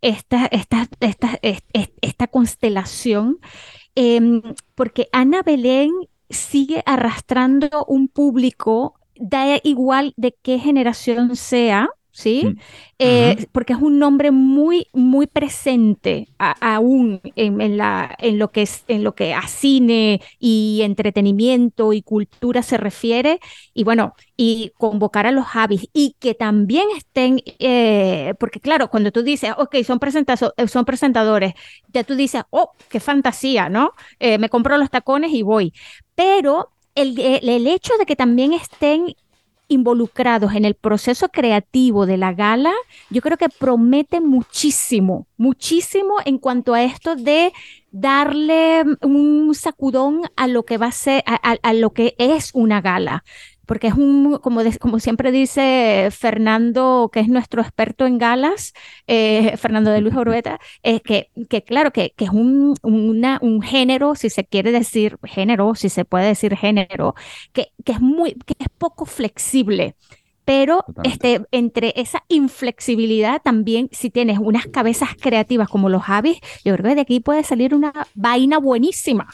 [0.01, 3.37] esta, esta, esta, est- est- esta constelación,
[3.95, 4.41] em,
[4.75, 5.91] porque Ana Belén
[6.29, 12.45] sigue arrastrando un público, da igual de qué generación sea, ¿sí?
[12.47, 12.59] Mm.
[12.99, 18.51] Eh, porque es un nombre muy, muy presente a- aún en, en la, en lo
[18.51, 23.39] que es, en lo que a cine y entretenimiento y cultura se refiere.
[23.73, 29.11] Y bueno, y convocar a los Javis y que también estén, eh, porque claro, cuando
[29.11, 29.99] tú dices, ok, son,
[30.57, 31.53] eh, son presentadores,
[31.93, 33.91] ya tú dices, oh, qué fantasía, ¿no?
[34.19, 35.73] Eh, me compro los tacones y voy.
[36.17, 39.15] Pero el, el- hecho de que también estén
[39.69, 42.73] involucrados en el proceso creativo de la gala,
[43.09, 47.53] yo creo que promete muchísimo, muchísimo en cuanto a esto de
[47.91, 52.51] darle un sacudón a lo que va a ser, a, a- a lo que es
[52.55, 53.23] una gala.
[53.67, 58.73] Porque es un, como, de- como siempre dice Fernando, que es nuestro experto en galas,
[59.07, 63.61] eh, Fernando de Luis Orueta, es que, que claro, que, que es un, una- un
[63.61, 67.13] género, si se quiere decir género, si se puede decir género,
[67.53, 69.95] que, que es muy, que es poco flexible.
[70.45, 76.73] Pero este, entre esa inflexibilidad también, si tienes unas cabezas creativas como los Javis, yo
[76.75, 79.27] creo que de aquí puede salir una vaina buenísima.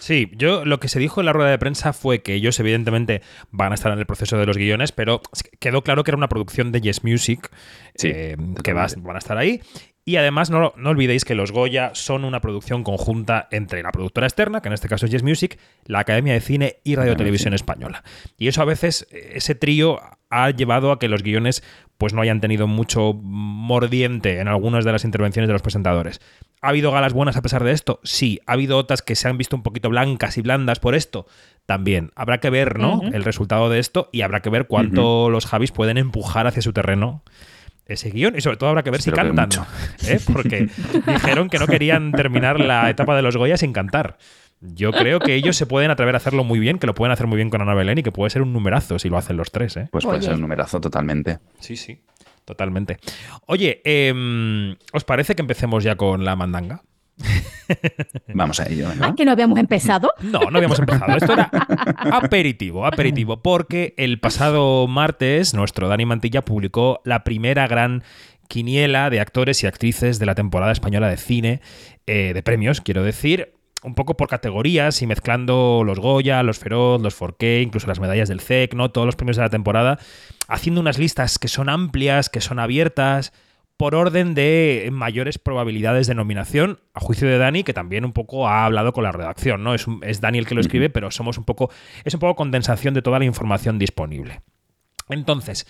[0.00, 3.20] Sí, yo lo que se dijo en la rueda de prensa fue que ellos evidentemente
[3.50, 5.20] van a estar en el proceso de los guiones, pero
[5.60, 7.50] quedó claro que era una producción de Yes Music,
[7.94, 9.60] Sí, eh, que va- van a estar ahí.
[10.10, 14.26] Y además no, no olvidéis que los Goya son una producción conjunta entre la productora
[14.26, 17.54] externa, que en este caso es Yes Music, la Academia de Cine y Radio Televisión
[17.54, 18.02] Española.
[18.36, 21.62] Y eso a veces, ese trío ha llevado a que los guiones
[21.96, 26.20] pues no hayan tenido mucho mordiente en algunas de las intervenciones de los presentadores.
[26.60, 28.00] ¿Ha habido galas buenas a pesar de esto?
[28.02, 28.40] Sí.
[28.46, 31.26] ¿Ha habido otras que se han visto un poquito blancas y blandas por esto?
[31.66, 32.10] También.
[32.16, 33.00] Habrá que ver, ¿no?
[33.12, 36.72] El resultado de esto y habrá que ver cuánto los Javis pueden empujar hacia su
[36.72, 37.22] terreno
[37.94, 39.66] ese guion y sobre todo habrá que ver si Espero cantan.
[40.06, 40.20] ¿eh?
[40.32, 40.68] porque
[41.06, 44.18] dijeron que no querían terminar la etapa de los Goya sin cantar.
[44.60, 47.26] Yo creo que ellos se pueden atrever a hacerlo muy bien, que lo pueden hacer
[47.26, 49.50] muy bien con Ana Belén y que puede ser un numerazo si lo hacen los
[49.50, 49.76] tres.
[49.78, 49.88] ¿eh?
[49.90, 50.26] Pues puede Oye.
[50.26, 51.38] ser un numerazo totalmente.
[51.60, 52.02] Sí, sí,
[52.44, 52.98] totalmente.
[53.46, 56.82] Oye, em, ¿os parece que empecemos ya con la mandanga?
[58.34, 59.04] Vamos a ello, ¿no?
[59.04, 60.12] Ah, que no habíamos empezado.
[60.22, 61.16] No, no habíamos empezado.
[61.16, 61.50] Esto era
[62.10, 68.02] aperitivo, aperitivo, porque el pasado martes nuestro Dani Mantilla publicó la primera gran
[68.48, 71.60] quiniela de actores y actrices de la temporada española de cine,
[72.06, 73.54] eh, de premios, quiero decir.
[73.82, 78.28] un poco por categorías y mezclando los Goya, los Feroz, los Forqué, incluso las medallas
[78.28, 78.90] del CEC, ¿no?
[78.90, 79.98] Todos los premios de la temporada,
[80.48, 83.32] haciendo unas listas que son amplias, que son abiertas,
[83.80, 88.46] por orden de mayores probabilidades de nominación, a juicio de Dani, que también un poco
[88.46, 89.72] ha hablado con la redacción, ¿no?
[89.72, 91.70] Es, es Dani el que lo escribe, pero somos un poco.
[92.04, 94.42] Es un poco condensación de toda la información disponible.
[95.08, 95.66] Entonces,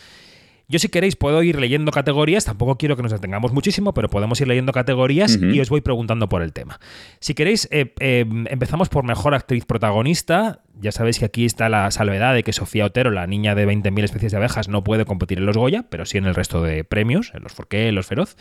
[0.70, 4.40] yo si queréis puedo ir leyendo categorías, tampoco quiero que nos detengamos muchísimo, pero podemos
[4.40, 6.78] ir leyendo categorías y os voy preguntando por el tema.
[7.18, 10.62] Si queréis, eh, eh, empezamos por mejor actriz protagonista.
[10.80, 14.04] Ya sabéis que aquí está la salvedad de que Sofía Otero, la niña de 20.000
[14.04, 16.85] especies de abejas, no puede competir en los Goya, pero sí en el resto de
[16.85, 18.37] premios, en los Forqué, en los Feroz.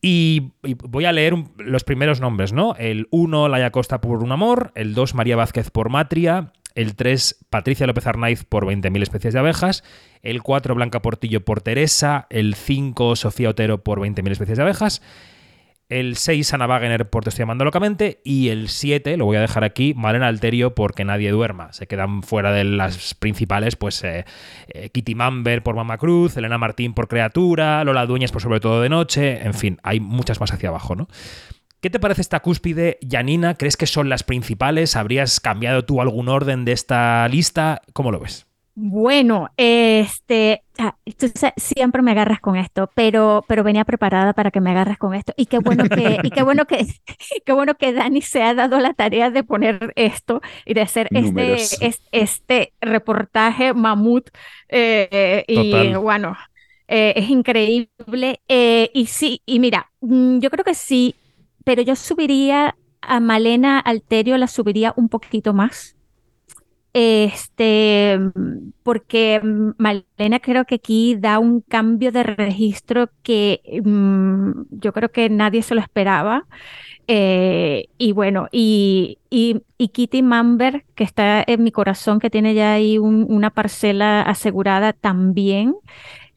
[0.00, 2.76] Y, voy a leer los primeros nombres, ¿no?
[2.78, 7.46] El 1, Laia Costa por Un Amor, el 2, María Vázquez por Matria, el 3,
[7.50, 9.82] Patricia López Arnaiz por 20.000 especies de abejas,
[10.22, 15.02] el 4, Blanca Portillo por Teresa, el 5, Sofía Otero por 20.000 especies de abejas,
[15.88, 19.40] el 6, Ana Wagener por Te estoy llamando locamente, y el 7, lo voy a
[19.40, 21.72] dejar aquí, Malena Alterio porque nadie duerma.
[21.72, 24.26] Se quedan fuera de las principales, pues eh,
[24.68, 28.82] eh, Kitty Mamber por Mama Cruz, Elena Martín por Creatura, Lola Dueñas por Sobre todo
[28.82, 31.08] de Noche, en fin, hay muchas más hacia abajo, ¿no?
[31.80, 33.54] ¿Qué te parece esta cúspide, Janina?
[33.54, 34.96] ¿Crees que son las principales?
[34.96, 37.82] ¿Habrías cambiado tú algún orden de esta lista?
[37.92, 38.47] ¿Cómo lo ves?
[38.80, 44.60] Bueno, este, ah, tú siempre me agarras con esto, pero, pero venía preparada para que
[44.60, 45.32] me agarras con esto.
[45.36, 46.86] Y qué bueno que, y qué bueno que,
[47.44, 51.08] qué bueno que Dani se ha dado la tarea de poner esto y de hacer
[51.10, 51.56] este,
[52.12, 54.30] este, reportaje mamut.
[54.68, 56.36] Eh, y bueno,
[56.86, 58.40] eh, es increíble.
[58.46, 61.16] Eh, y sí, y mira, mm, yo creo que sí
[61.68, 65.97] pero yo subiría a Malena Alterio, la subiría un poquito más.
[66.92, 68.18] Este,
[68.82, 69.40] porque
[69.76, 75.62] Malena creo que aquí da un cambio de registro que mm, yo creo que nadie
[75.62, 76.46] se lo esperaba.
[77.06, 82.72] Eh, y bueno, y, y, Kitty Mamber, que está en mi corazón, que tiene ya
[82.72, 85.74] ahí una parcela asegurada también.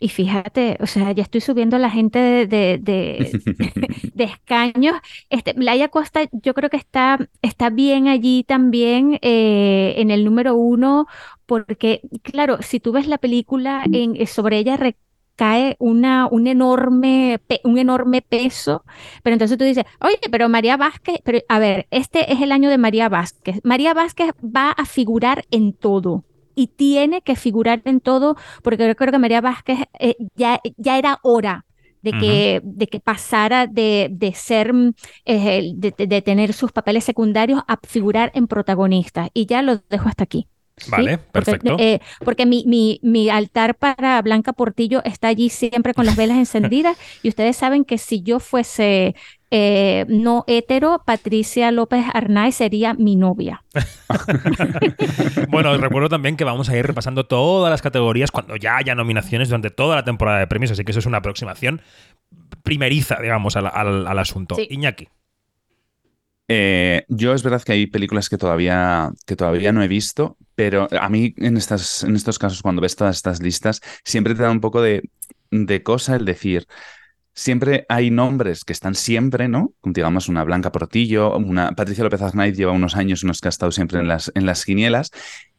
[0.03, 2.79] Y fíjate, o sea, ya estoy subiendo a la gente de,
[4.15, 4.95] de, escaños.
[5.29, 10.55] Este, Laia Costa, yo creo que está, está bien allí también eh, en el número
[10.55, 11.05] uno,
[11.45, 17.39] porque, claro, si tú ves la película, en, eh, sobre ella recae una, un, enorme,
[17.63, 18.83] un enorme peso,
[19.21, 22.71] pero entonces tú dices, oye, pero María Vázquez, pero a ver, este es el año
[22.71, 23.59] de María Vázquez.
[23.63, 26.23] María Vázquez va a figurar en todo
[26.61, 30.99] y tiene que figurar en todo, porque yo creo que María Vázquez eh, ya, ya
[30.99, 31.65] era hora
[32.03, 34.93] de que, de que pasara de, de ser, mm,
[35.25, 39.29] eh, de, tener sus papeles secundarios a figurar en protagonistas.
[39.33, 40.47] Y ya lo dejo hasta aquí.
[40.87, 41.77] Vale, perfecto.
[41.79, 46.37] Eh, porque, mi, mi, mi, altar para Blanca Portillo está allí siempre con las velas
[46.37, 49.15] encendidas y ustedes saben que si yo fuese
[49.51, 53.63] eh, no hetero, Patricia López Arnay sería mi novia.
[55.49, 59.49] bueno, recuerdo también que vamos a ir repasando todas las categorías cuando ya haya nominaciones
[59.49, 61.81] durante toda la temporada de premios, así que eso es una aproximación
[62.63, 64.55] primeriza, digamos, al, asunto.
[64.69, 65.09] Iñaki.
[66.47, 70.87] Eh, yo es verdad que hay películas que todavía, que todavía no he visto, pero
[70.91, 74.51] a mí en, estas, en estos casos, cuando ves todas estas listas, siempre te da
[74.51, 75.09] un poco de,
[75.49, 76.67] de cosa el decir,
[77.33, 79.73] siempre hay nombres que están siempre, ¿no?
[79.83, 83.49] Digamos, una Blanca Portillo, una Patricia López Arnaiz lleva unos años en los que ha
[83.49, 85.11] estado siempre en las, en las quinielas.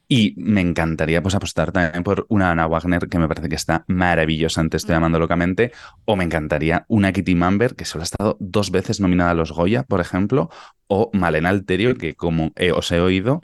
[0.09, 3.85] Y me encantaría pues apostar también por una Ana Wagner que me parece que está
[3.87, 5.73] maravillosa, antes estoy llamando locamente,
[6.05, 9.53] o me encantaría una Kitty Mamber que solo ha estado dos veces nominada a los
[9.53, 10.51] Goya, por ejemplo,
[10.87, 13.41] o Malena Alterio, que como os he oído,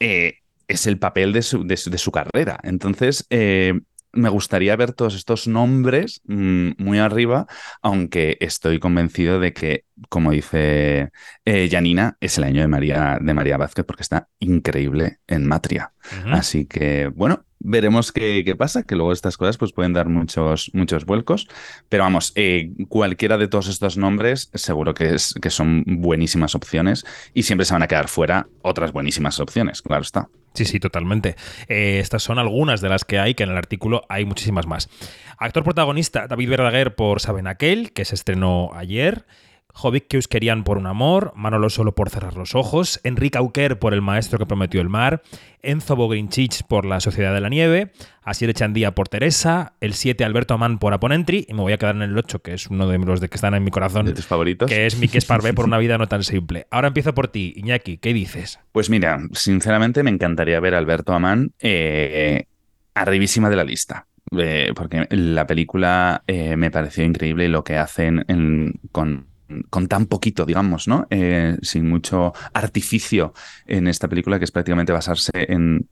[0.00, 2.58] eh, es el papel de su, de su, carrera.
[2.62, 3.80] Entonces, eh,
[4.12, 7.46] me gustaría ver todos estos nombres mm, muy arriba,
[7.80, 11.10] aunque estoy convencido de que, como dice
[11.44, 15.92] eh, Janina, es el año de María, de María Vázquez porque está increíble en Matria.
[16.26, 21.04] Así que, bueno, veremos qué, pasa, que luego estas cosas pues, pueden dar muchos, muchos
[21.04, 21.48] vuelcos.
[21.88, 27.04] Pero vamos, eh, cualquiera de todos estos nombres seguro que, es, que son buenísimas opciones
[27.34, 30.28] y siempre se van a quedar fuera otras buenísimas opciones, claro está.
[30.54, 31.36] Sí, sí, totalmente.
[31.68, 34.88] Eh, estas son algunas de las que hay, que en el artículo hay muchísimas más.
[35.38, 39.24] Actor protagonista, David Verdaguer por Saben Aquel, que se estrenó ayer.
[39.72, 43.94] Jovic que querían por un amor, Manolo solo por cerrar los ojos, Enrique Auquer por
[43.94, 45.22] El maestro que prometió el mar,
[45.62, 50.54] Enzo Bogrinchich por La sociedad de la nieve, Asier Echandía por Teresa, el 7 Alberto
[50.54, 52.98] Amán por Aponentri, y me voy a quedar en el 8, que es uno de
[52.98, 54.06] los de que están en mi corazón.
[54.06, 54.68] De tus favoritos.
[54.68, 56.66] Que es Miquel Esparvé por una vida no tan simple.
[56.70, 58.60] Ahora empiezo por ti, Iñaki, ¿qué dices?
[58.72, 62.46] Pues mira, sinceramente me encantaría ver a Alberto Amán eh,
[62.94, 64.06] arribísima de la lista.
[64.38, 68.24] Eh, porque la película eh, me pareció increíble lo que hacen
[68.90, 69.26] con
[69.70, 71.06] con tan poquito, digamos, ¿no?
[71.10, 73.32] Eh, sin mucho artificio
[73.66, 75.88] en esta película, que es prácticamente basarse en,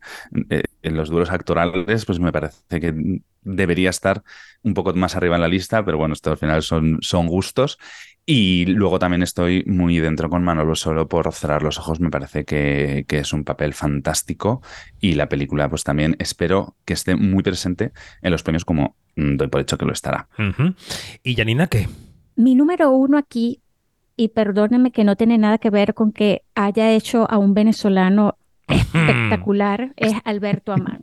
[0.51, 4.23] eh, los duros actorales, pues me parece que debería estar
[4.63, 7.79] un poco más arriba en la lista, pero bueno, esto al final son, son gustos.
[8.27, 11.99] Y luego también estoy muy dentro con Manolo solo por cerrar los ojos.
[12.01, 14.63] Me parece que, que, es un papel fantástico
[15.01, 17.93] y la película pues también espero que esté muy presente
[18.23, 20.29] en los premios como doy por hecho que lo estará.
[21.23, 21.89] ¿Y Janina qué?
[22.41, 23.61] Mi número uno aquí,
[24.17, 28.37] y perdóneme que no tiene nada que ver con que haya hecho a un venezolano
[28.69, 31.03] espectacular, es Alberto Amán.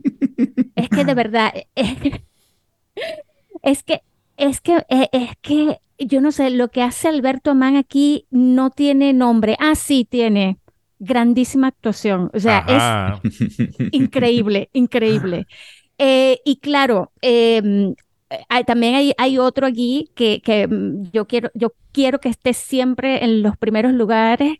[0.74, 1.96] es que de verdad, es,
[3.62, 4.02] es que,
[4.36, 9.12] es que, es que yo no sé, lo que hace Alberto Amán aquí no tiene
[9.12, 9.56] nombre.
[9.60, 10.58] Ah, sí, tiene.
[10.98, 12.30] Grandísima actuación.
[12.34, 13.20] O sea, Ajá.
[13.22, 13.58] es
[13.92, 15.46] increíble, increíble.
[16.00, 17.92] Eh, y claro, eh,
[18.48, 20.68] hay, también hay, hay, otro aquí que, que,
[21.12, 24.56] yo, quiero, yo quiero que esté siempre en los primeros lugares,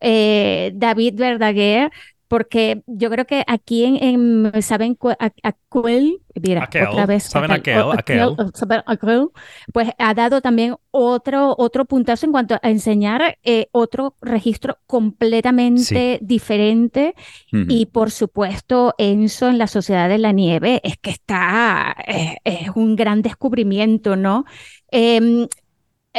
[0.00, 1.90] eh, David Verdaguer,
[2.28, 4.98] porque yo creo que aquí en, en saben
[5.42, 9.28] aquel, mira, aquel, otra vez, saben aquel, aquel, aquel, aquel,
[9.72, 16.18] pues ha dado también otro otro puntazo en cuanto a enseñar eh, otro registro completamente
[16.18, 16.24] sí.
[16.24, 17.14] diferente
[17.52, 17.66] uh -huh.
[17.68, 22.68] y por supuesto Enzo en la Sociedad de la Nieve es que está es, es
[22.74, 24.44] un gran descubrimiento, ¿no?
[24.90, 25.48] Eh,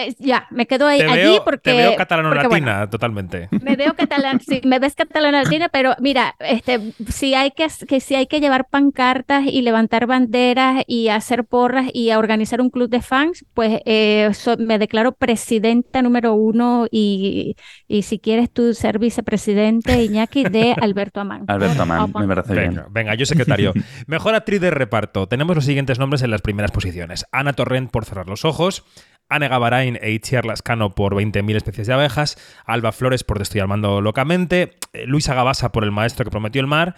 [0.06, 1.72] eh, ya, me quedo ahí, te allí veo, porque...
[1.72, 3.50] Te veo catalano-latina, bueno, totalmente.
[3.52, 8.16] Me veo catalán, sí, me ves catalano-latina, pero mira, este, si hay que, que, si
[8.16, 12.90] hay que llevar pancartas y levantar banderas y hacer porras y a organizar un club
[12.90, 17.56] de fans, pues eh, so, me declaro presidenta número uno y,
[17.88, 21.46] y si quieres tú ser vicepresidente, Iñaki, de Alberto Amán.
[21.48, 22.94] Alberto Amán, me parece venga, bien.
[22.94, 23.74] Venga, yo secretario.
[24.08, 25.28] Mejor actriz de reparto.
[25.28, 27.26] Tenemos los siguientes nombres en las primeras posiciones.
[27.32, 28.84] Ana Torrent por cerrar los ojos,
[29.30, 33.62] Anne Gavarain e Itziar Lascano por 20.000 especies de abejas, Alba Flores por Te estoy
[33.62, 36.96] armando locamente, eh, Luisa Gabasa por El maestro que prometió el mar,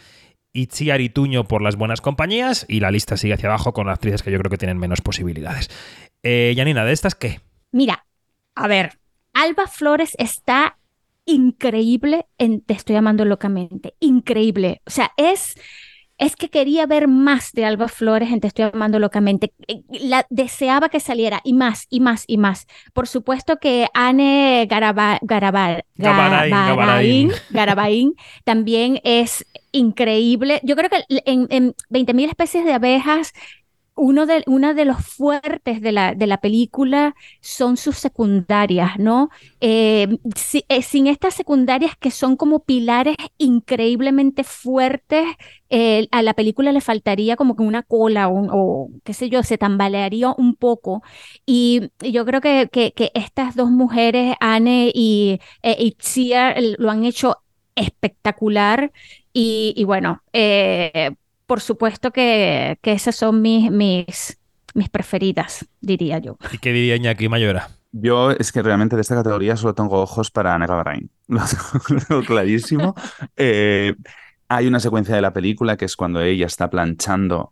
[0.54, 4.32] Itziar Ituño por Las buenas compañías y la lista sigue hacia abajo con actrices que
[4.32, 5.70] yo creo que tienen menos posibilidades.
[6.24, 7.42] Eh, ¿de estas qué?
[7.72, 8.06] Mira,
[8.56, 9.00] a ver,
[9.34, 10.78] Alba Flores está
[11.26, 14.82] increíble en Te estoy amando locamente, increíble.
[14.86, 15.56] O sea, es
[16.22, 19.54] es que quería ver más de Alba Flores en Te estoy amando locamente.
[19.90, 22.68] La, deseaba que saliera y más, y más, y más.
[22.94, 27.32] Por supuesto que Anne Garaba, Garaba, Gabarain, Gabarain.
[27.50, 30.62] Garabain también es increíble.
[30.64, 33.34] Yo creo que en, en 20.000 especies de abejas
[33.96, 39.30] uno de, una de los fuertes de la, de la película son sus secundarias, ¿no?
[39.60, 45.26] Eh, si, eh, sin estas secundarias que son como pilares increíblemente fuertes,
[45.70, 49.44] eh, a la película le faltaría como que una cola o, o, qué sé yo,
[49.44, 51.04] se tambalearía un poco.
[51.46, 57.04] Y, y yo creo que, que, que, estas dos mujeres, Anne y Itziar, lo han
[57.06, 57.38] hecho
[57.76, 58.92] espectacular.
[59.34, 61.12] Y, y bueno, eh,
[61.52, 64.40] por supuesto que, que esas son mis, mis,
[64.74, 66.38] mis preferidas, diría yo.
[66.50, 67.68] ¿Y qué diría Iñaki Mayora?
[67.92, 71.10] Yo es que realmente de esta categoría solo tengo ojos para Anne Gavarain.
[71.28, 71.42] Lo
[72.08, 72.96] tengo clarísimo.
[73.36, 73.96] eh,
[74.48, 77.52] hay una secuencia de la película que es cuando ella está planchando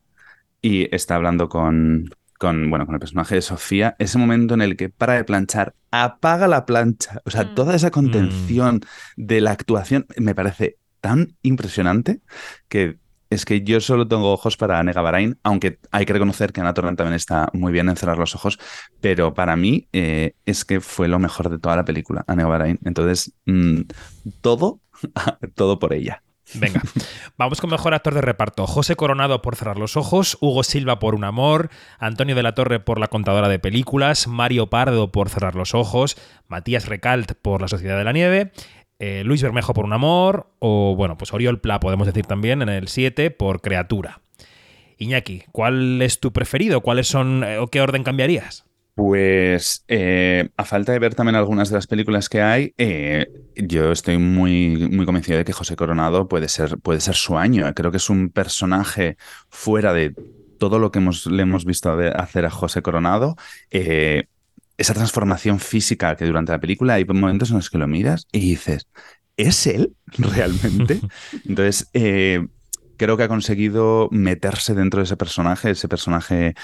[0.62, 3.98] y está hablando con, con, bueno, con el personaje de Sofía.
[4.00, 7.22] Ese momento en el que para de planchar, apaga la plancha.
[7.26, 7.54] O sea, mm.
[7.54, 9.26] toda esa contención mm.
[9.26, 12.22] de la actuación me parece tan impresionante
[12.70, 12.98] que
[13.30, 16.74] es que yo solo tengo ojos para Anne Gavarain, aunque hay que reconocer que Ana
[16.74, 18.60] Torrent también está muy bien en cerrar los ojos,
[19.02, 22.80] pero para mí eh, es que fue lo mejor de toda la película, Anne Gavarain.
[22.84, 23.82] Entonces, mmm,
[24.42, 24.80] todo,
[25.56, 26.24] todo por ella.
[26.56, 26.82] Venga,
[27.38, 28.66] vamos con mejor actor de reparto.
[28.66, 32.80] José Coronado por Cerrar los Ojos, Hugo Silva por Un Amor, Antonio de la Torre
[32.80, 37.68] por La Contadora de Películas, Mario Pardo por Cerrar los Ojos, Matías Recalt por La
[37.68, 38.52] Sociedad de la Nieve,
[39.00, 42.70] eh, Luis Bermejo por Un Amor, o bueno, pues Oriol Pla, podemos decir también, en
[42.70, 44.22] el 7 por Criatura.
[44.98, 46.82] Iñaki, ¿cuál es tu preferido?
[46.82, 48.66] ¿Cuáles son eh, o qué orden cambiarías?
[48.96, 52.74] Pues eh, a falta de ver también algunas de las películas que hay,
[53.56, 57.74] yo estoy muy, muy convencido de que José Coronado puede ser, puede ser su año.
[57.74, 59.16] Creo que es un personaje
[59.48, 60.14] fuera de
[60.60, 63.38] todo lo que hemos, le hemos visto hacer a José Coronado.
[64.80, 68.40] Esa transformación física que durante la película hay momentos en los que lo miras y
[68.40, 68.88] dices,
[69.36, 71.02] ¿es él realmente?
[71.46, 72.48] Entonces, eh,
[72.96, 76.56] creo que ha conseguido meterse dentro de ese personaje, ese personaje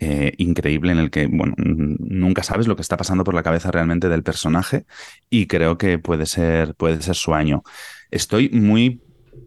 [0.00, 3.70] eh, increíble en el que, bueno, nunca sabes lo que está pasando por la cabeza
[3.70, 4.84] realmente del personaje
[5.30, 7.62] y creo que puede ser, puede ser su año.
[8.10, 9.00] Estoy muy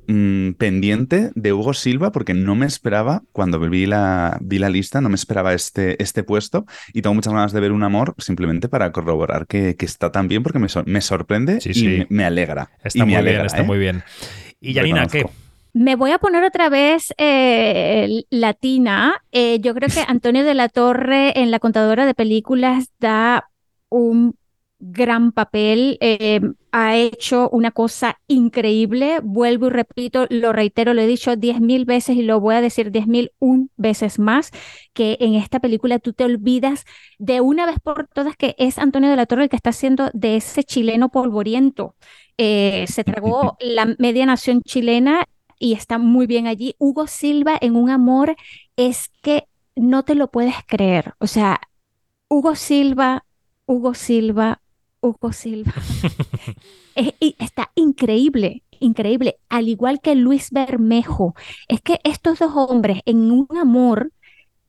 [0.07, 5.01] mm, pendiente de Hugo Silva porque no me esperaba, cuando vi la, vi la lista,
[5.01, 8.69] no me esperaba este, este puesto y tengo muchas ganas de ver un amor simplemente
[8.69, 12.25] para corroborar que, que está tan bien porque me, me sorprende Sí, y me, me
[12.25, 12.69] alegra.
[12.83, 13.65] Está Y me muy alegra, bien, está ¿eh?
[13.65, 14.03] muy bien.
[14.61, 15.25] Y Janina, ¿qué?
[15.73, 19.21] Me voy a poner otra vez eh, latina.
[19.31, 23.49] Eh, yo creo que Antonio de la Torre en La Contadora de Películas da
[23.89, 24.37] un
[24.79, 25.97] gran papel.
[26.01, 29.19] eh, ha hecho una cosa increíble.
[29.23, 32.61] Vuelvo y repito, lo reitero, lo he dicho diez mil veces y lo voy a
[32.61, 34.51] decir diez mil un veces más,
[34.93, 36.83] que en esta película tú te olvidas
[37.17, 40.09] de una vez por todas que es Antonio de la Torre el que está haciendo
[40.13, 41.95] de ese chileno polvoriento.
[42.37, 45.25] Eh, se tragó la media nación chilena
[45.59, 46.75] y está muy bien allí.
[46.79, 48.35] Hugo Silva en un amor
[48.75, 51.13] es que no te lo puedes creer.
[51.19, 51.61] O sea,
[52.29, 53.25] Hugo Silva,
[53.65, 54.61] Hugo Silva,
[55.01, 55.73] Hugo Silva.
[56.95, 59.37] Está increíble, increíble.
[59.49, 61.35] Al igual que Luis Bermejo.
[61.67, 64.11] Es que estos dos hombres en un amor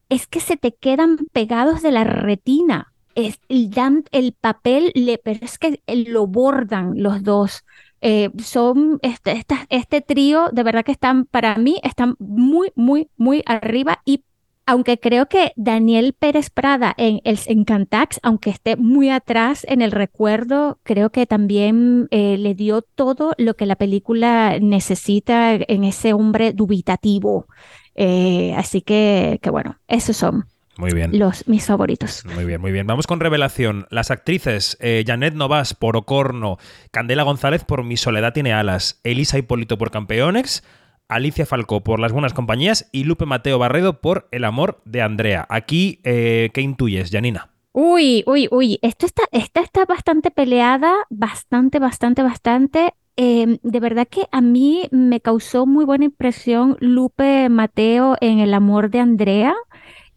[0.08, 2.92] es que se te quedan pegados de la retina.
[3.14, 7.64] Es, el papel, le, pero es que lo bordan los dos.
[8.02, 13.42] Eh, son este, este trío, de verdad que están, para mí, están muy, muy, muy
[13.46, 14.02] arriba.
[14.04, 14.22] Y
[14.66, 19.92] aunque creo que Daniel Pérez Prada en el Encantax, aunque esté muy atrás en el
[19.92, 26.12] recuerdo, creo que también eh, le dio todo lo que la película necesita en ese
[26.12, 27.46] hombre dubitativo.
[27.94, 30.46] Eh, así que, que bueno, esos son
[30.76, 31.16] Muy bien.
[31.16, 32.24] los mis favoritos.
[32.34, 32.88] Muy bien, muy bien.
[32.88, 33.86] Vamos con revelación.
[33.90, 36.58] Las actrices, eh, Janet Novas por Ocorno,
[36.90, 40.64] Candela González por Mi Soledad tiene alas, Elisa Hipólito por Campeones,
[41.08, 45.46] Alicia Falcó por Las Buenas Compañías y Lupe Mateo Barredo por El Amor de Andrea.
[45.48, 47.50] Aquí, eh, ¿qué intuyes, Janina?
[47.72, 52.94] Uy, uy, uy, esto está, esta está bastante peleada, bastante, bastante, bastante.
[53.16, 58.54] Eh, de verdad que a mí me causó muy buena impresión Lupe Mateo en El
[58.54, 59.54] amor de Andrea.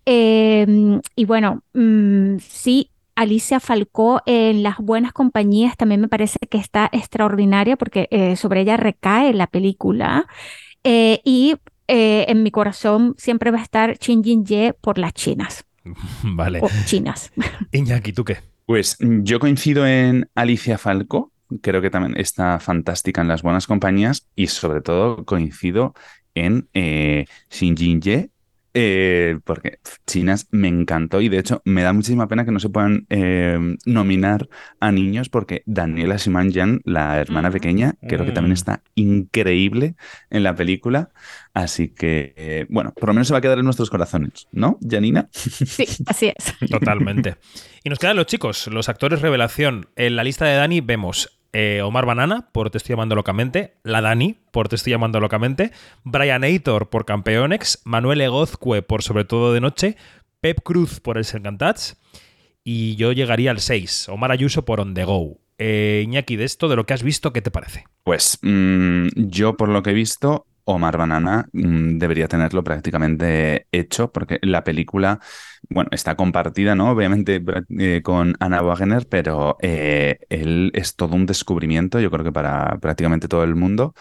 [0.06, 6.58] Eh, y bueno, mm, sí, Alicia Falcó en Las Buenas Compañías también me parece que
[6.58, 10.26] está extraordinaria porque eh, sobre ella recae la película.
[10.84, 11.56] Eh, y
[11.88, 15.66] eh, en mi corazón siempre va a estar Chin Jin Ye por las chinas
[16.24, 16.60] Vale.
[16.62, 17.32] o chinas.
[17.72, 18.38] Iñaki, ¿tú qué?
[18.66, 24.28] Pues yo coincido en Alicia Falco, creo que también está fantástica en las buenas compañías
[24.36, 25.96] y sobre todo coincido
[26.36, 28.30] en eh, Xin Jin Ye,
[28.74, 32.70] eh, porque Chinas me encantó y de hecho me da muchísima pena que no se
[32.70, 34.48] puedan eh, nominar
[34.80, 37.54] a niños porque Daniela Simanjan, la hermana Mm.
[37.54, 38.54] pequeña, creo que también Mm.
[38.54, 39.96] está increíble
[40.30, 41.10] en la película,
[41.54, 44.78] así que eh, bueno, por lo menos se va a quedar en nuestros corazones, ¿no,
[44.88, 45.30] Janina?
[45.32, 46.70] Sí, así es.
[46.70, 47.36] Totalmente.
[47.82, 49.88] Y nos quedan los chicos, los actores revelación.
[49.96, 54.02] En la lista de Dani vemos eh, Omar Banana por Te estoy llamando locamente, la
[54.02, 55.72] Dani por Te estoy llamando locamente,
[56.04, 59.98] Brian Aitor por Campeonex, Manuel Egozcue por Sobre todo de noche,
[60.42, 61.98] Pep Cruz por El Sercantats
[62.64, 65.40] y yo llegaría al 6, Omar Ayuso por On The Go.
[65.58, 67.86] Eh, Iñaki, de esto, de lo que has visto, ¿qué te parece?
[68.04, 74.12] Pues mm, yo por lo que he visto, Omar Banana mm, debería tenerlo prácticamente hecho
[74.12, 75.20] porque la película,
[75.70, 76.92] bueno, está compartida, ¿no?
[76.92, 77.42] Obviamente
[77.80, 82.78] eh, con Anna Wagener, pero eh, él es todo un descubrimiento, yo creo que para
[82.80, 83.94] prácticamente todo el mundo.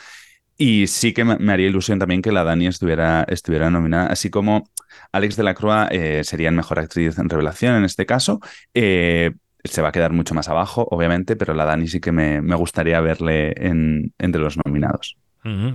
[0.57, 4.69] Y sí que me haría ilusión también que la Dani estuviera, estuviera nominada, así como
[5.13, 8.41] Alex de la Crua eh, sería mejor actriz en revelación en este caso.
[8.75, 12.41] Eh, se va a quedar mucho más abajo, obviamente, pero la Dani sí que me,
[12.43, 15.17] me gustaría verle en- entre los nominados.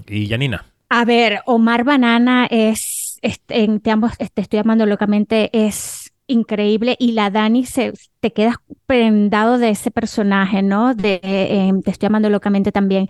[0.07, 0.72] Y Janina.
[0.89, 3.19] A ver, Omar Banana es,
[3.49, 8.55] en Te, amo- te estoy amando locamente, es increíble y la Dani se, te quedas
[8.85, 10.93] prendado de ese personaje, ¿no?
[10.95, 13.07] De eh, Te estoy amando locamente también.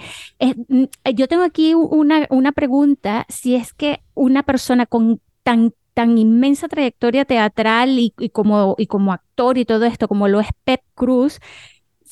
[0.68, 6.18] Mm, yo tengo aquí una, una pregunta, si es que una persona con tan, tan
[6.18, 10.48] inmensa trayectoria teatral y, y como, y como actor y todo esto, como lo es
[10.64, 11.40] Pep Cruz,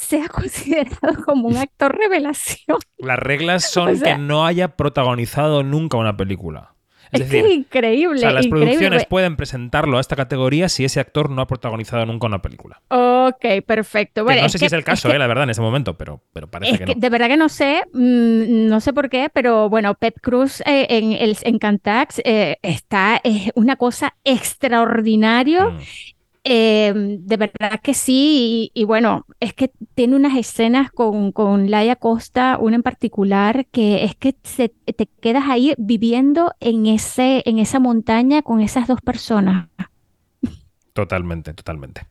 [0.01, 2.77] sea considerado como un actor revelación.
[2.97, 6.73] Las reglas son O sea- que no haya protagonizado nunca una película.
[7.13, 8.15] Es Es, decir, que es increíble.
[8.15, 8.67] O sea, las increíble.
[8.71, 12.81] producciones pueden presentarlo a esta categoría si ese actor no ha protagonizado nunca una película.
[12.87, 14.23] Ok, perfecto.
[14.23, 16.23] Bueno, no sé que- si es el caso, eh, la verdad, en ese momento, pero,
[16.31, 17.01] pero parece Es que que no.
[17.01, 20.87] de verdad que no sé, mm, no sé por qué, pero bueno, Pep Cruz eh,
[20.89, 25.65] en el en Cantax eh, está es una cosa extraordinaria.
[25.65, 25.79] Mm.
[26.43, 31.69] Eh, de verdad que sí, y, y bueno, es que tiene unas escenas con, con
[31.69, 37.43] Laia Costa, una en particular, que es que se- te quedas ahí viviendo en ese,
[37.45, 39.67] en esa montaña con esas dos personas.
[40.93, 42.01] Totalmente, totalmente.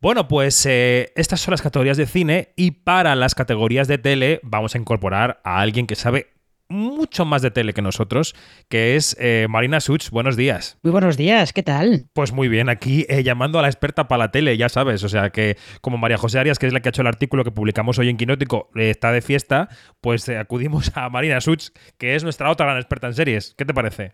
[0.00, 4.40] Bueno, pues eh, estas son las categorías de cine y para las categorías de tele
[4.44, 6.33] vamos a incorporar a alguien que sabe
[6.68, 8.34] mucho más de tele que nosotros,
[8.68, 10.10] que es eh, Marina Such.
[10.10, 10.78] Buenos días.
[10.82, 12.06] Muy buenos días, ¿qué tal?
[12.12, 15.02] Pues muy bien, aquí eh, llamando a la experta para la tele, ya sabes.
[15.04, 17.44] O sea que, como María José Arias, que es la que ha hecho el artículo
[17.44, 19.68] que publicamos hoy en Quinótico, eh, está de fiesta,
[20.00, 23.54] pues acudimos a Marina Such, que es nuestra otra gran experta en series.
[23.56, 24.12] ¿Qué te parece?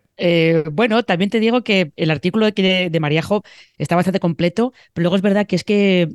[0.71, 3.43] Bueno, también te digo que el artículo de, de, de Mariajo
[3.77, 6.09] está bastante completo, pero luego es verdad que es que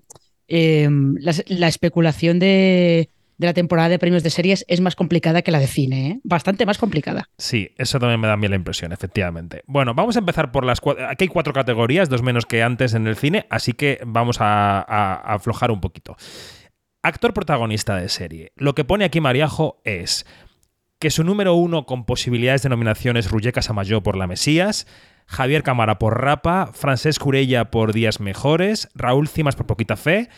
[0.49, 5.51] la, la especulación de, de la temporada de premios de series es más complicada que
[5.51, 6.21] la de cine, ¿eh?
[6.25, 7.29] bastante más complicada.
[7.39, 9.63] Sí, eso también me da a mí la impresión, efectivamente.
[9.67, 11.07] Bueno, vamos a empezar por las cuatro.
[11.09, 14.81] Aquí hay cuatro categorías, dos menos que antes en el cine, así que vamos a,
[15.35, 16.17] aflojar un poquito.
[17.03, 18.53] Actor protagonista de serie.
[18.57, 20.27] Lo que pone aquí Mariajo es
[20.99, 24.87] que su número uno con posibilidades de nominación es Ruyeka Samayo por La Mesías,
[25.27, 30.31] Javier Cámara por Rapa, Francesc Curella por Días Mejores, Raúl Cimas por Poquita Fe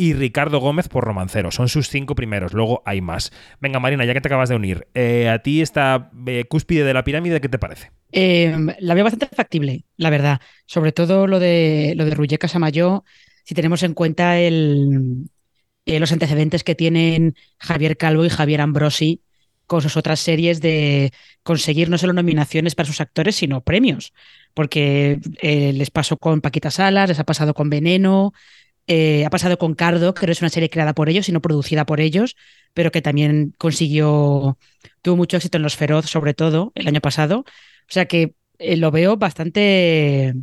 [0.00, 1.50] y Ricardo Gómez por Romancero.
[1.50, 3.32] Son sus cinco primeros, luego hay más.
[3.60, 6.94] Venga, Marina, ya que te acabas de unir, eh, a ti esta eh, cúspide de
[6.94, 7.90] la pirámide, ¿qué te parece?
[8.10, 10.40] Eh, la veo bastante factible, la verdad.
[10.64, 13.04] Sobre todo lo de lo de Ruyeka Samayo,
[13.44, 15.28] si tenemos en cuenta el,
[15.84, 19.20] los antecedentes que tienen Javier Calvo y Javier Ambrosi
[19.66, 24.14] con sus otras series de conseguir no solo nominaciones para sus actores, sino premios.
[24.54, 28.32] Porque les pasó con Paquita Salas, les ha pasado con Veneno,
[28.92, 31.86] eh, ha pasado con Cardo, que no es una serie creada por ellos, sino producida
[31.86, 32.34] por ellos,
[32.74, 34.58] pero que también consiguió,
[35.00, 37.40] tuvo mucho éxito en Los Feroz, sobre todo, el año pasado.
[37.40, 37.44] O
[37.86, 40.34] sea que eh, lo veo bastante,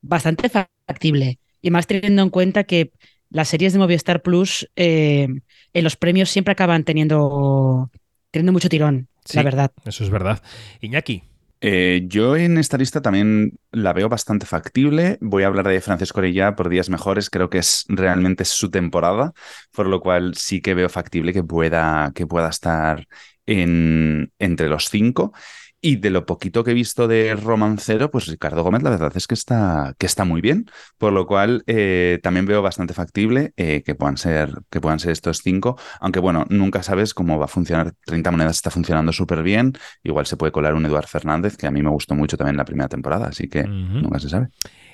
[0.00, 1.40] bastante factible.
[1.60, 2.92] Y más teniendo en cuenta que
[3.30, 5.26] las series de Movistar Plus eh,
[5.72, 7.90] en los premios siempre acaban teniendo,
[8.30, 9.72] teniendo mucho tirón, Sí, la verdad.
[9.84, 10.40] Eso es verdad.
[10.80, 11.24] Iñaki,
[11.60, 15.18] Eh, yo en esta lista también la veo bastante factible.
[15.20, 17.30] Voy a hablar de Francisco Orellá por días mejores.
[17.30, 19.32] Creo que es realmente su temporada,
[19.72, 23.06] por lo cual sí que veo factible que pueda, que pueda estar
[23.46, 25.32] en, entre los cinco.
[25.80, 29.28] Y de lo poquito que he visto de Romancero, pues Ricardo Gómez, la verdad es
[29.28, 30.66] que está, que está muy bien.
[30.98, 35.12] Por lo cual eh, también veo bastante factible eh, que, puedan ser, que puedan ser
[35.12, 35.78] estos cinco.
[36.00, 37.94] Aunque bueno, nunca sabes cómo va a funcionar.
[38.06, 39.72] 30 monedas está funcionando súper bien.
[40.02, 42.64] Igual se puede colar un Eduard Fernández, que a mí me gustó mucho también la
[42.64, 43.28] primera temporada.
[43.28, 44.48] Así que nunca se sabe.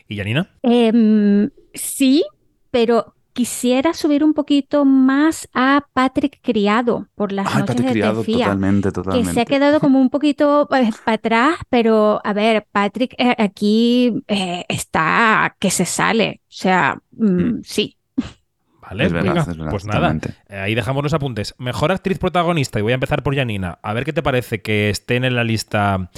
[0.09, 0.51] ¿y Janina?
[0.63, 2.25] Em, sí,
[2.71, 7.93] pero quisiera subir un poquito más a Patrick Criado por las Ay, noches Patrick de
[7.93, 9.47] Criado, Tefía, totalmente, que se ha totalmente.
[9.47, 15.71] quedado como un poquito para atrás, pero a ver, Patrick eh, aquí eh, está que
[15.71, 17.99] se sale, o sea, mm, sí.
[18.81, 19.99] Vale, Es verdad, venga, es verdad, pues nada.
[20.01, 20.35] totalmente.
[20.49, 21.55] Eh, Ahí dejamos los apuntes.
[21.59, 23.79] Mejor actriz protagonista, y voy a empezar por Janina.
[23.83, 26.11] A ver qué te parece que estén en la lista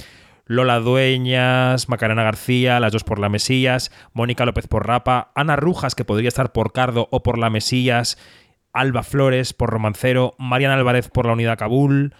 [0.47, 5.93] Lola Dueñas, Macarena García, las dos por La Mesías, Mónica López por Rapa, Ana Rujas,
[5.93, 8.17] que podría estar por Cardo o por La Mesías,
[8.71, 12.15] Alba Flores por Romancero, Mariana Álvarez por La Unidad Kabul.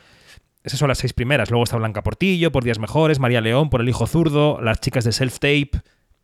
[0.64, 1.50] Esas son las seis primeras.
[1.50, 5.06] Luego está Blanca Portillo por Días Mejores, María León por El Hijo Zurdo, las chicas
[5.06, 5.72] de Self Tape.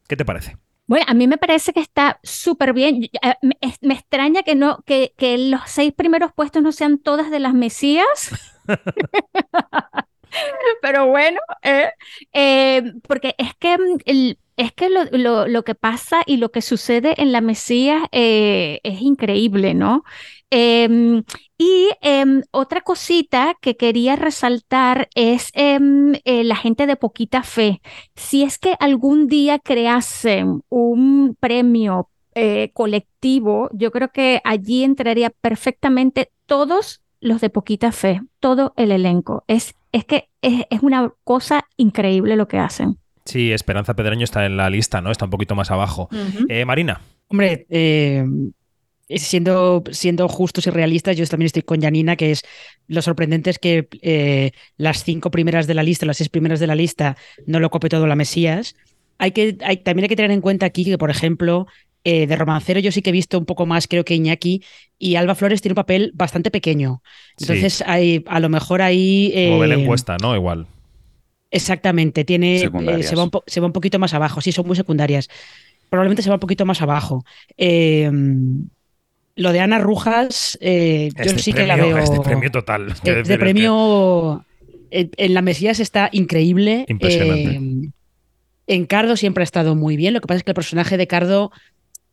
[0.08, 0.58] ¿Qué te parece?
[0.86, 3.06] Bueno, a mí me parece que está súper bien.
[3.06, 3.36] Eh,
[3.82, 7.54] me extraña que no, que, que los seis primeros puestos no sean todas de las
[7.54, 8.60] Mesías.
[10.82, 11.90] Pero bueno, eh,
[12.34, 16.62] eh, porque es que, mm, es que lo, lo- lo que pasa y lo que
[16.62, 20.04] sucede en la Mesías eh, es increíble, ¿no?
[20.52, 21.24] Em,
[21.58, 27.82] y em, otra cosita que quería resaltar es em, la gente de poquita fe.
[28.16, 32.10] Si es que algún día creasen un premio
[32.74, 39.44] colectivo, yo creo que allí entraría perfectamente todos los de poquita fe, todo el elenco.
[39.48, 42.98] Es, es que es, es una cosa increíble lo que hacen.
[43.26, 45.12] Sí, Esperanza Pedreño está en la lista, ¿no?
[45.12, 46.10] Está un poquito más abajo.
[46.50, 47.00] Eh, Marina.
[47.30, 48.26] Hombre, eh,
[49.10, 52.42] siendo, siendo justos y realistas, yo también estoy con Janina, que es
[52.88, 56.68] lo sorprendente es que eh, las cinco primeras de la lista, las seis primeras de
[56.68, 57.16] la lista,
[57.46, 58.76] no lo cope todo la Mesías.
[59.20, 61.68] Hay que, hay, también hay que tener en cuenta aquí que, por ejemplo,
[62.04, 64.64] eh, de romancero yo sí que he visto un poco más, creo que Iñaki,
[65.00, 67.02] y Alba Flores tiene un papel bastante pequeño.
[67.38, 67.46] Sí.
[67.46, 69.32] Entonces, hay, a lo mejor ahí...
[69.50, 70.36] Como ve la eh, encuesta, ¿no?
[70.36, 70.68] Igual.
[71.52, 74.76] Exactamente, tiene, eh, se, va un se va un poquito más abajo, sí, son muy
[74.76, 75.30] secundarias.
[75.90, 77.24] Probablemente se va un poquito más abajo.
[77.58, 78.10] Eh,
[79.36, 81.98] lo de Ana Rujas, eh, yo Este sí que la premio- veo.
[82.00, 82.88] Este premio total.
[82.92, 84.46] Es que eh, decir, de es que- premio
[84.92, 86.86] en, en la Mesías está increíble.
[86.88, 87.56] Impresionante.
[87.56, 87.90] Eh,
[88.66, 90.14] en Cardo siempre ha estado muy bien.
[90.14, 91.52] Lo que pasa es que el personaje de Cardo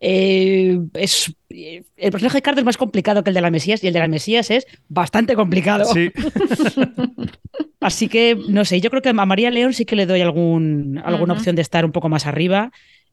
[0.00, 1.32] eh, es.
[1.50, 3.92] eh, El personaje de Cardo es más complicado que el de la Mesías y el
[3.92, 5.84] de la Mesías es bastante complicado.
[5.92, 6.10] Sí.
[7.80, 11.00] Así que, no sé, yo creo que a María León sí que le doy algún,
[11.04, 12.72] alguna opción de estar un poco más arriba.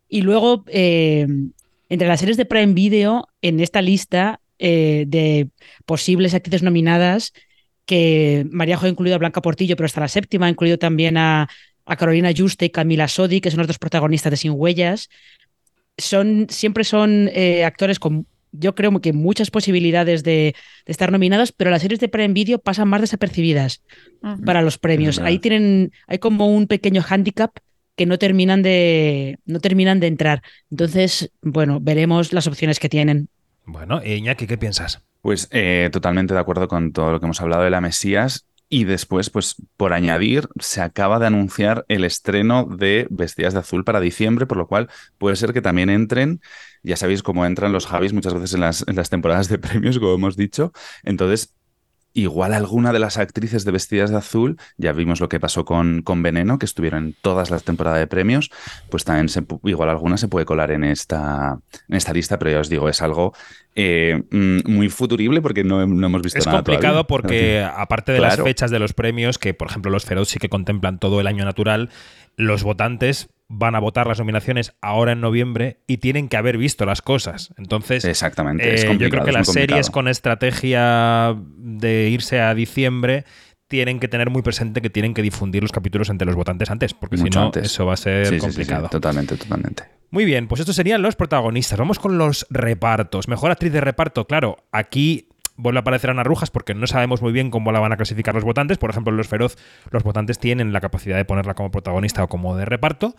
[0.09, 1.27] Y luego, eh,
[1.89, 5.49] entre las series de Prime Video, en esta lista eh, de
[5.85, 7.33] posibles actrices nominadas,
[7.85, 11.47] que María ha incluido a Blanca Portillo, pero hasta la séptima, ha incluido también a,
[11.85, 15.09] a Carolina Juste y Camila Sodi, que son los dos protagonistas de Sin Huellas.
[15.97, 21.51] Son, siempre son eh, actores con, yo creo que muchas posibilidades de, de, estar nominados,
[21.51, 23.81] pero las series de Prime Video pasan más desapercibidas
[24.21, 24.45] uh -huh.
[24.45, 25.19] para los premios.
[25.19, 27.57] Ahí tienen, hay como un pequeño hándicap
[27.95, 30.43] que no terminan de no terminan de entrar.
[30.69, 33.27] Entonces, bueno, veremos las opciones que tienen.
[33.65, 35.01] Bueno, Iñaki, ¿qué piensas?
[35.21, 38.45] Pues eh, totalmente de acuerdo con todo lo que hemos hablado de la Mesías.
[38.69, 43.85] Y después, pues por añadir, se acaba de anunciar el estreno de Vestidas de Azul
[43.85, 46.41] para diciembre, por lo cual puede ser que también entren.
[46.83, 49.99] Ya sabéis cómo entran los Javis muchas veces en las, en las temporadas de premios,
[49.99, 50.73] como hemos dicho.
[51.03, 51.55] Entonces,
[52.17, 56.01] igual alguna de las actrices de Vestidas de Azul, ya vimos lo que pasó con,
[56.01, 58.49] con Veneno, que estuvieron en todas las temporadas de premios,
[58.89, 62.59] pues también se, igual alguna se puede colar en esta, en esta lista, pero ya
[62.59, 63.33] os digo, es algo
[63.75, 66.57] eh, muy futurible porque no, no hemos visto es nada.
[66.57, 67.07] Es complicado todavía.
[67.07, 68.35] porque aparte de Claro.
[68.37, 71.27] las fechas de los premios, que por ejemplo los Feroz sí que contemplan todo el
[71.27, 71.89] año natural,
[72.35, 76.85] los votantes van a votar las nominaciones ahora en noviembre y tienen que haber visto
[76.85, 77.53] las cosas.
[77.57, 83.25] Entonces, Exactamente, es eh, yo creo que las series con estrategia de irse a diciembre
[83.67, 86.93] tienen que tener muy presente que tienen que difundir los capítulos entre los votantes antes,
[86.93, 87.65] porque si no, antes.
[87.65, 88.89] eso va a ser Sí, sí, sí, sí, complicado.
[88.89, 89.83] totalmente, totalmente.
[90.09, 91.77] Muy bien, pues estos serían los protagonistas.
[91.77, 93.27] Vamos con los repartos.
[93.27, 95.27] Mejor actriz de reparto, claro, aquí
[95.57, 98.33] vuelve a aparecer Ana Rujas porque no sabemos muy bien cómo la van a clasificar
[98.33, 98.77] los votantes.
[98.77, 99.57] Por ejemplo, en Los Feroz,
[99.91, 103.15] los votantes tienen la capacidad de ponerla como protagonista o como de reparto.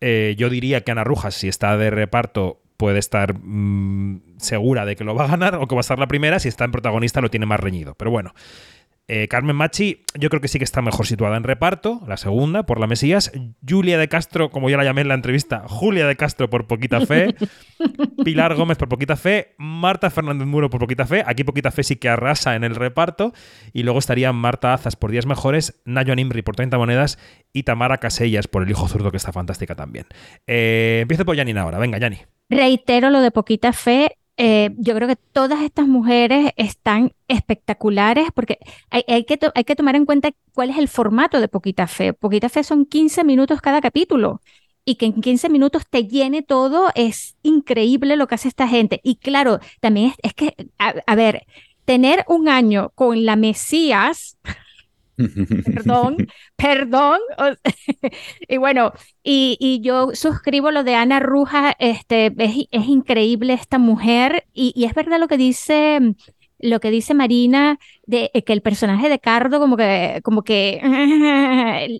[0.00, 4.96] Eh, yo diría que Ana Rujas, si está de reparto, puede estar mm, segura de
[4.96, 6.38] que lo va a ganar o que va a estar la primera.
[6.38, 7.94] Si está en protagonista, lo tiene más reñido.
[7.94, 8.34] Pero bueno.
[9.06, 12.64] Eh, Carmen Machi, yo creo que sí que está mejor situada en reparto, la segunda,
[12.64, 13.30] por la Mesías.
[13.68, 17.04] Julia de Castro, como ya la llamé en la entrevista, Julia de Castro por Poquita
[17.04, 17.34] Fe.
[18.24, 19.54] Pilar Gómez por Poquita Fe.
[19.58, 21.22] Marta Fernández Muro por Poquita Fe.
[21.26, 23.34] Aquí Poquita Fe sí que arrasa en el reparto.
[23.74, 27.18] Y luego estarían Marta Azas por Días Mejores, Nayo Nimri por 30 Monedas
[27.52, 30.06] y Tamara Casellas por El Hijo Zurdo, que está fantástica también.
[30.46, 31.78] Eh, empiezo por Janina ahora.
[31.78, 32.20] Venga, Yani.
[32.48, 34.16] Reitero lo de poquita fe.
[34.36, 38.58] Eh, yo creo que todas estas mujeres están espectaculares porque
[38.90, 42.12] hay, hay que hay que tomar en cuenta cuál es el formato de Poquita Fe.
[42.12, 44.40] Poquita Fe son 15 minutos cada capítulo
[44.84, 49.00] y que en 15 minutos te llene todo es increíble lo que hace esta gente.
[49.04, 51.46] Y claro, también es, es que, a, a ver,
[51.84, 54.36] tener un año con la Mesías
[55.16, 56.16] perdón,
[56.56, 57.18] perdón.
[58.48, 58.92] y bueno,
[59.22, 64.72] y, y yo suscribo lo de Ana Ruja, este, es, es increíble esta mujer, y,
[64.74, 66.14] y es verdad lo que dice,
[66.58, 70.80] lo que dice Marina, de eh, que el personaje de Cardo como que, como que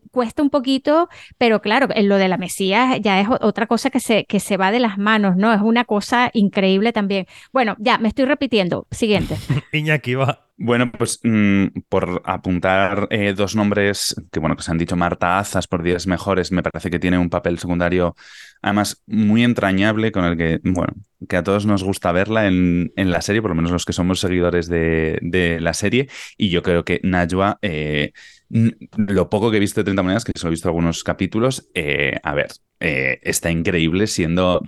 [0.10, 1.08] cuesta un poquito,
[1.38, 4.56] pero claro, en lo de la Mesías ya es otra cosa que se, que se
[4.56, 5.52] va de las manos, ¿no?
[5.52, 7.26] Es una cosa increíble también.
[7.52, 8.86] Bueno, ya, me estoy repitiendo.
[8.90, 9.36] Siguiente.
[9.72, 10.43] Iñaki va.
[10.56, 15.40] Bueno, pues mm, por apuntar eh, dos nombres que bueno que se han dicho Marta
[15.40, 18.14] Azas por Días Mejores, me parece que tiene un papel secundario
[18.62, 20.94] además muy entrañable con el que, bueno,
[21.28, 23.92] que a todos nos gusta verla en, en la serie, por lo menos los que
[23.92, 28.12] somos seguidores de, de la serie, y yo creo que Najwa, eh,
[28.48, 32.16] lo poco que he visto de 30 monedas, que solo he visto algunos capítulos, eh,
[32.22, 34.62] a ver, está increíble siendo...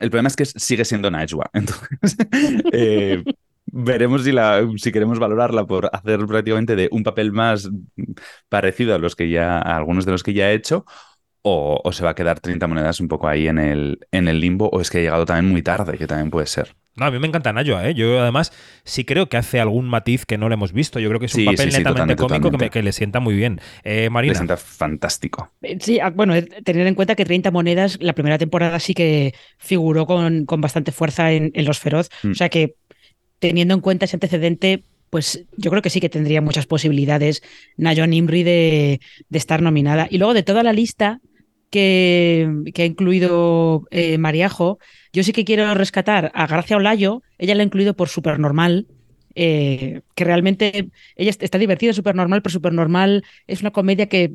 [0.00, 2.16] El problema es que sigue siendo Najwa, entonces...
[3.70, 7.68] Veremos si, la, si queremos valorarla por hacer prácticamente de un papel más
[8.48, 10.84] parecido a los que ya, a algunos de los que ya ha hecho,
[11.42, 14.40] o, o se va a quedar 30 monedas un poco ahí en el, en el
[14.40, 16.76] limbo, o es que ha llegado también muy tarde, que también puede ser.
[16.96, 17.94] No, a mí me encanta Nayo, ¿eh?
[17.94, 18.52] Yo además
[18.84, 20.98] sí creo que hace algún matiz que no le hemos visto.
[20.98, 22.82] Yo creo que es un Sí, papel sí, sí, netamente totalmente, cómico que, me- que
[22.82, 23.60] le sienta muy bien.
[23.84, 24.32] Eh, Marina.
[24.32, 25.52] Le sienta fantástico.
[25.62, 28.94] Eh, Sí, ah, bueno, eh, tener en cuenta que 30 monedas, la primera temporada sí
[28.94, 32.08] que figuró con, con bastante fuerza en, en Los Feroz.
[32.24, 32.32] Mm.
[32.32, 32.74] O sea que
[33.38, 37.42] teniendo en cuenta ese antecedente, pues yo creo que sí que tendría muchas posibilidades
[37.76, 40.06] Nayon Imri de, de estar nominada.
[40.10, 41.20] Y luego de toda la lista
[41.70, 44.78] que, ha incluido eh, Mariajo,
[45.12, 48.86] yo sí que quiero rescatar a Gracia Olayo, ella la ha incluido por Supernormal.
[49.34, 54.32] eh, que realmente ella est- está divertida, Supernormal, pero Supernormal es una comedia que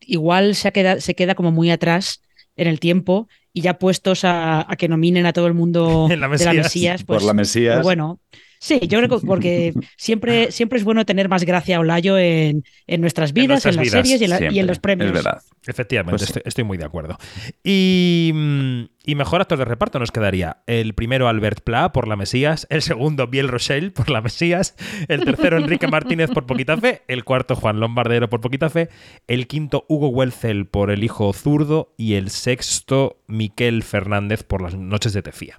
[0.00, 2.22] igual se, ha queda- se queda como muy atrás
[2.58, 6.20] en el tiempo y ya puestos a, a que nominen a todo el mundo En
[6.20, 7.04] la de la Mesías.
[7.04, 7.76] Pues, Por la Mesías.
[7.76, 8.20] pues bueno.
[8.60, 12.64] Sí, yo creo que porque siempre, siempre es bueno tener más gracia a Olayo en,
[12.88, 14.78] en nuestras vidas, en, nuestras las vidas, series y en, la- y en Siempre, los
[14.80, 15.06] premios.
[15.08, 15.42] Es verdad.
[15.66, 16.26] Efectivamente, Pues sí.
[16.26, 17.16] estoy, estoy muy de acuerdo.
[17.62, 22.14] Y, mm, y mejor actor de reparto nos quedaría el primero Albert Pla por La
[22.14, 24.76] Mesías, el segundo Biel Rochelle por La Mesías,
[25.08, 28.90] el tercero Enrique Martínez por Poquita Fe, el cuarto Juan Lombardero por Poquita Fe,
[29.26, 34.74] el quinto Hugo Welzel por El Hijo Zurdo y el sexto Miquel Fernández por Las
[34.74, 35.56] Noches de Tefía.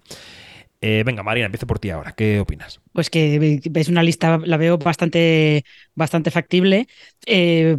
[0.81, 2.13] Eh, venga, Marina, empiezo por ti ahora.
[2.13, 2.79] ¿Qué opinas?
[2.93, 6.87] Pues que ves una lista, la veo bastante, bastante factible.
[7.25, 7.77] Eh,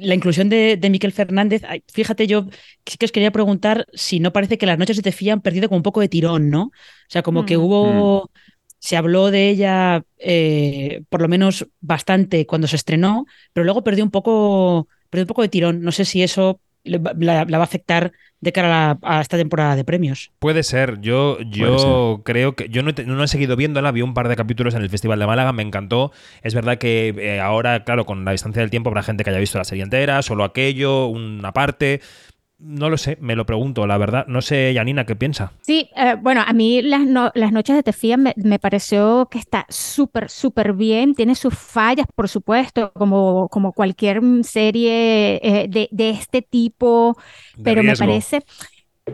[0.00, 1.62] la inclusión de, de Miquel Fernández,
[1.92, 2.46] fíjate, yo
[2.86, 5.68] sí que os quería preguntar si no parece que las noches se te fían perdido
[5.68, 6.64] como un poco de tirón, ¿no?
[6.64, 6.72] O
[7.08, 7.60] sea, como que Mm.
[7.62, 8.30] hubo,
[8.78, 14.04] se habló de ella eh, por lo menos bastante cuando se estrenó, pero luego perdió
[14.04, 15.82] un poco, perdió un poco de tirón.
[15.82, 19.36] No sé si eso la, la va a afectar de cara a, la- a esta
[19.36, 20.32] temporada de premios.
[20.38, 21.00] Puede ser.
[21.00, 22.68] Yo, yo creo que.
[22.68, 23.92] Yo no, he- no he seguido viéndola.
[23.92, 25.52] Vi un par de capítulos en el Festival de Málaga.
[25.52, 26.10] Me encantó.
[26.42, 29.38] Es verdad que eh, ahora, claro, con la distancia del tiempo, habrá gente que haya
[29.38, 32.00] visto la serie entera, solo aquello, una parte.
[32.64, 34.24] No lo sé, me lo pregunto, la verdad.
[34.28, 35.52] No sé, Janina, ¿qué piensa?
[35.62, 39.38] Sí, eh, bueno, a mí las, no- las noches de Tefía me, me pareció que
[39.38, 41.14] está súper, súper bien.
[41.14, 47.16] Tiene sus fallas, por supuesto, como, como cualquier mm, serie eh, de, de este tipo,
[47.56, 48.42] De pero me parece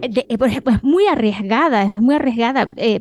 [0.03, 2.67] eh, de- pues, muy arriesgada, es muy arriesgada.
[2.77, 3.01] eh,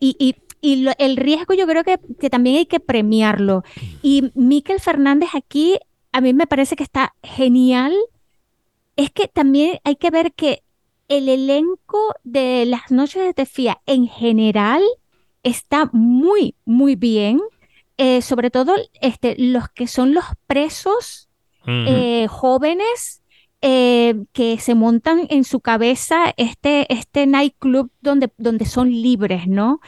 [0.00, 3.64] y y- y lo- el riesgo yo creo que, que también hay que premiarlo.
[4.02, 5.78] Y Miquel Fernández aquí,
[6.12, 7.92] a mí me parece que está genial.
[9.02, 10.62] Es que también hay que ver que
[11.08, 14.80] el elenco de las noches de Tefía en general
[15.42, 17.40] está muy, muy bien.
[17.98, 21.28] Eh, sobre todo este, los que son los presos
[21.66, 23.24] eh, jóvenes
[23.60, 29.80] eh, que se montan en su cabeza este, este nightclub donde, donde son libres, ¿no?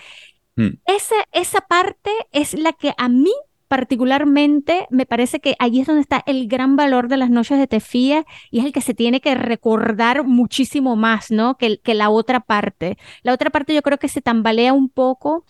[0.56, 0.78] Mm.
[0.86, 3.32] Esa, esa parte es la que a mí
[3.74, 7.66] particularmente me parece que ahí es donde está el gran valor de las noches de
[7.66, 11.56] Tefía y es el que se tiene que recordar muchísimo más, ¿no?
[11.56, 12.96] Que, que la otra parte.
[13.22, 15.44] La otra parte yo creo que se tambalea un poco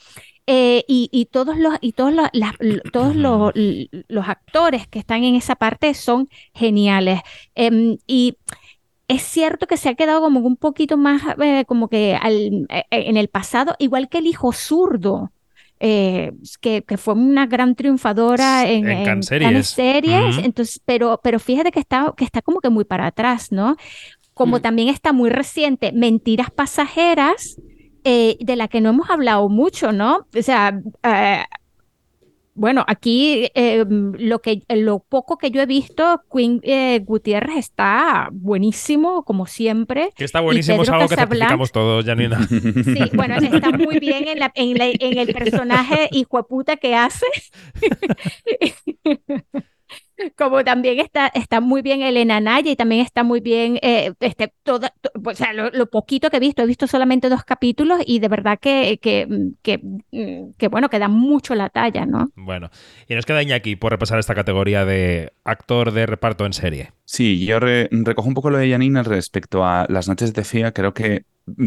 [0.47, 2.55] eh, y, y todos los y todos los, las-
[2.93, 3.53] todos los,
[4.09, 7.21] los actores que están en esa parte son geniales.
[7.55, 8.37] Em, y
[9.09, 12.85] es cierto que se ha quedado como un poquito más eh, como que al- eh,
[12.91, 15.31] en el pasado, igual que el hijo zurdo.
[15.81, 19.69] Eh, que, que fue una gran triunfadora en, En en Series.
[19.69, 20.47] Series, Ujú.
[20.47, 23.77] entonces, pero, pero fíjate que está, que está como que muy para atrás, ¿no?
[24.35, 24.63] Como Mm.
[24.63, 27.57] también está muy reciente, Mentiras Pasajeras,
[28.05, 30.27] eh, de la que no hemos hablado mucho, ¿no?
[30.37, 31.45] O sea, eh,
[32.55, 38.29] bueno, aquí eh, lo que, lo poco que yo he visto, Queen eh, Gutiérrez está
[38.33, 40.11] buenísimo, como siempre.
[40.17, 42.41] Que está buenísimo, es algo que Casablanca- certificamos todos, Janina.
[42.49, 46.77] Sí, bueno, está muy bien en, la- en, la- en el personaje hijo de puta
[46.77, 47.27] que hace.
[50.37, 54.53] Como también está, está muy bien Elena Naya y también está muy bien, eh, este,
[54.63, 58.01] toda, to- o sea, lo, lo poquito que he visto, he visto solamente dos capítulos
[58.07, 59.27] y de verdad que, que,
[59.63, 62.29] que, mm, que, bueno, que da mucho la talla, ¿no?
[62.37, 62.71] Bueno,
[63.09, 66.93] y nos queda Iñaki por repasar esta categoría de actor de reparto en serie.
[67.05, 70.73] Sí, yo re- recojo un poco lo de Janina respecto a Las noches de Tefía.
[70.73, 71.25] Creo que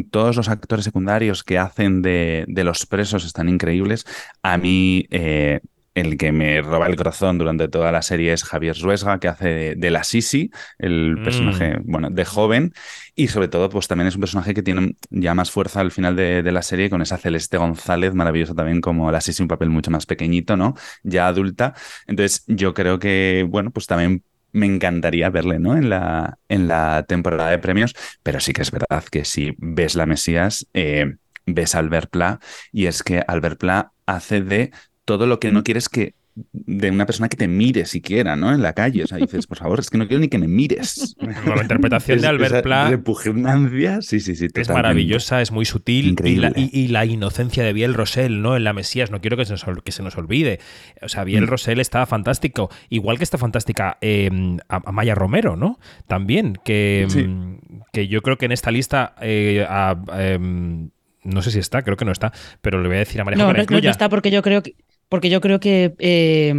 [0.10, 4.06] todos los actores secundarios que hacen de, de los presos están increíbles.
[4.42, 5.60] A mí, eh,
[5.98, 9.48] el que me roba el corazón durante toda la serie es Javier Ruesga, que hace
[9.50, 11.24] de, de la Sisi, el Mm.
[11.24, 12.74] personaje, bueno, de joven.
[13.16, 16.16] Y sobre todo, pues también es un personaje que tiene ya más fuerza al final
[16.16, 19.70] de, de la serie con esa Celeste González, maravillosa también como la Sisi, un papel
[19.70, 20.76] mucho más pequeñito, ¿no?
[21.04, 21.74] Ya adulta.
[22.08, 24.24] Entonces, yo creo que, bueno, pues también
[24.54, 25.76] me encantaría verle, ¿no?
[25.78, 27.94] En la, en la temporada de premios,
[28.24, 32.40] pero sí que es verdad que si ves La Mesías, eh, ves a Albert Pla,
[32.72, 34.72] y es que Albert Pla hace de
[35.08, 36.16] todo lo que no quieres que
[36.52, 38.54] de una persona que te mire siquiera, ¿no?
[38.54, 39.04] En la calle.
[39.04, 41.16] O sea, dices, por favor, es que no quiero ni que me mires.
[41.48, 44.48] La interpretación de Albert Pla repugnancia, sí, sí, sí.
[44.54, 46.52] es maravillosa, es muy sutil y Increíble.
[46.54, 48.56] la, y- y la inocencia de Biel Rosell, ¿no?
[48.56, 50.60] En la Mesías, no quiero que se nos, ol- que se nos olvide.
[51.02, 51.48] O sea, Biel Mm.
[51.48, 54.30] Rosell está fantástico, igual que está fantástica eh,
[54.70, 55.80] a- Amaya Romero, ¿no?
[56.08, 57.24] También, que, Sí.
[57.24, 57.60] mm,
[57.94, 60.90] que yo creo que en esta lista, eh, a- em,
[61.24, 62.32] no sé si está, creo que no está,
[62.62, 64.76] pero le voy a decir a María No, no, no- está porque yo creo que,
[65.10, 66.54] porque yo creo que eh,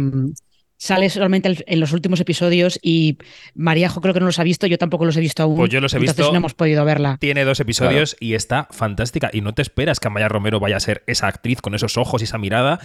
[0.79, 3.17] sale solamente en los últimos episodios y
[3.53, 5.57] Maríajo creo que no los ha visto, yo tampoco los he visto aún.
[5.57, 6.31] Pues yo los he entonces visto.
[6.31, 7.17] no hemos podido verla.
[7.19, 9.29] Tiene dos episodios y está fantástica.
[9.33, 12.21] Y no te esperas que Amaya Romero vaya a ser esa actriz con esos ojos
[12.21, 12.79] y esa mirada.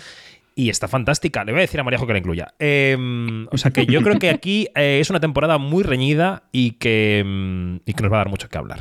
[0.56, 1.44] Y está fantástica.
[1.44, 2.54] Le voy a decir a Mariajo que la incluya.
[2.58, 2.96] Eh,
[3.50, 7.22] o sea que yo creo que aquí eh, es una temporada muy reñida y que,
[7.24, 8.80] mm, y que nos va a dar mucho que hablar.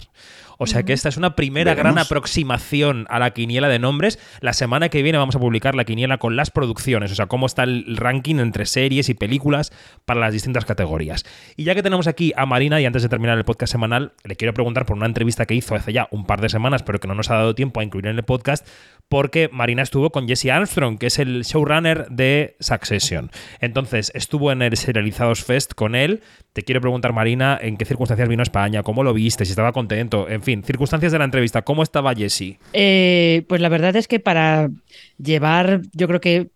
[0.58, 4.20] O sea que esta es una primera gran aproximación a la quiniela de nombres.
[4.42, 7.46] La semana que viene vamos a publicar la quiniela con las producciones, o sea, cómo
[7.46, 9.72] está el ranking entre series y películas
[10.06, 11.26] para las distintas categorías.
[11.56, 14.36] Y ya que tenemos aquí a Marina, y antes de terminar el podcast semanal, le
[14.36, 17.08] quiero preguntar por una entrevista que hizo hace ya un par de semanas, pero que
[17.08, 18.68] no nos ha dado tiempo a incluir en el podcast,
[19.10, 23.30] porque Marina estuvo con Jesse Armstrong, que es el showrunner de Succession.
[23.60, 26.22] Entonces, estuvo en el Serializados Fest con él.
[26.54, 29.72] Te quiero preguntar, Marina, en qué circunstancias vino a España, cómo lo viste, si estaba
[29.72, 31.62] contento, en fin, circunstancias de la entrevista.
[31.62, 32.58] ¿Cómo estaba Jessie?
[32.74, 34.70] Eh, pues la verdad es que para
[35.18, 36.50] llevar, yo creo que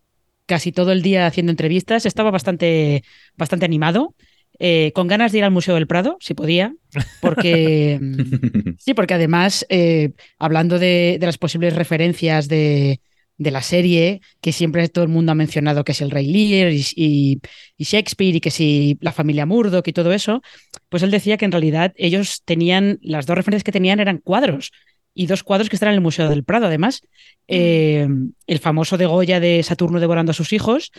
[0.48, 3.04] casi todo el día haciendo entrevistas, estaba bastante,
[3.36, 4.16] bastante animado.
[4.60, 6.74] Eh, con ganas de ir al Museo del Prado, si podía,
[7.22, 7.99] porque
[8.80, 12.99] sí, porque además, eh, hablando de, de, las posibles referencias de,
[13.38, 16.72] de, la serie, que siempre todo el mundo ha mencionado que es el Rey Lear
[16.72, 17.39] y, y,
[17.78, 20.41] y, Shakespeare y que si la familia Murdoch y todo eso,
[20.89, 24.72] pues él decía que en realidad ellos tenían, las dos referencias que tenían eran cuadros
[25.14, 27.01] y dos cuadros que están en el Museo del Prado, además.
[27.47, 28.08] Eh,
[28.45, 30.91] el famoso de Goya de Saturno devorando a sus hijos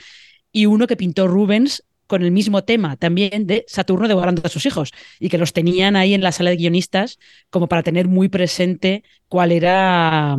[0.50, 4.66] y uno que pintó Rubens con el mismo tema también de Saturno devorando a sus
[4.66, 8.28] hijos y que los tenían ahí en la sala de guionistas como para tener muy
[8.28, 10.36] presente cuál era,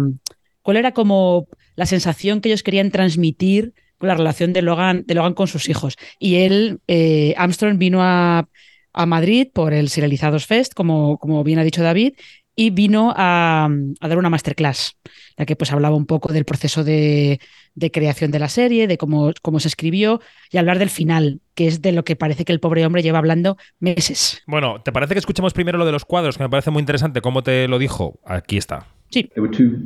[0.62, 5.14] cuál era como la sensación que ellos querían transmitir con la relación de Logan, de
[5.14, 5.96] Logan con sus hijos.
[6.18, 8.50] Y él, eh, Armstrong, vino a,
[8.94, 12.14] a, Madrid por el Serializados Fest, como, como bien ha dicho David,
[12.60, 13.70] y vino a,
[14.02, 14.98] a, dar una masterclass,
[15.38, 17.40] la que pues hablaba un poco del proceso de,
[17.74, 20.20] de creación de la serie, de cómo, cómo, se escribió
[20.52, 23.18] y hablar del final, que es de lo que parece que el pobre hombre lleva
[23.18, 24.42] hablando meses.
[24.46, 26.38] Bueno, ¿te parece que escuchemos primero lo de los cuadros?
[26.38, 27.22] Que me parece muy interesante.
[27.22, 28.20] ¿Cómo te lo dijo?
[28.26, 28.88] Aquí está.
[29.10, 29.32] Sí.
[29.34, 29.80] There were two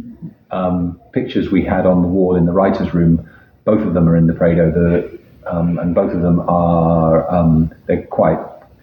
[0.51, 3.21] um, pictures we had on the wall in the writer's room.
[3.65, 7.69] Both of them are in the Prado, the, um, and both of them are um,
[7.85, 8.39] they're quite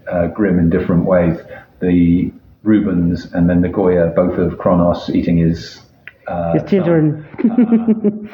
[0.08, 1.36] uh, grim in different ways.
[1.80, 2.30] The
[2.62, 5.90] Rubens and then the Goya, both of Kronos eating his
[6.30, 6.80] Uh, uh,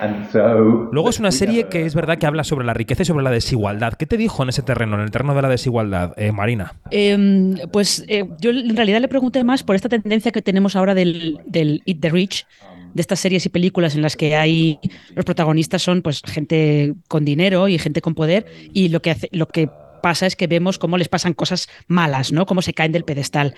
[0.01, 3.07] and so, Luego es una serie que es verdad que habla sobre la riqueza y
[3.07, 3.95] sobre la desigualdad.
[3.95, 6.75] ¿Qué te dijo en ese terreno, en el terreno de la desigualdad, eh, Marina?
[6.91, 10.95] Eh, pues eh, yo en realidad le pregunté más por esta tendencia que tenemos ahora
[10.95, 12.47] del, del Eat the Rich,
[12.93, 14.79] de estas series y películas en las que hay
[15.15, 19.29] los protagonistas son pues gente con dinero y gente con poder y lo que hace,
[19.33, 19.71] lo que
[20.03, 22.47] pasa es que vemos cómo les pasan cosas malas, ¿no?
[22.47, 23.55] Cómo se caen del pedestal.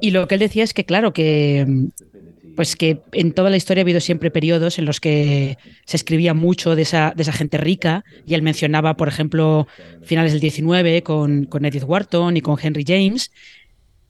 [0.00, 1.66] Y lo que él decía es que, claro, que
[2.56, 6.32] pues que en toda la historia ha habido siempre periodos en los que se escribía
[6.34, 9.68] mucho de esa, de esa gente rica, y él mencionaba, por ejemplo,
[10.02, 13.30] finales del 19 con, con Edith Wharton y con Henry James,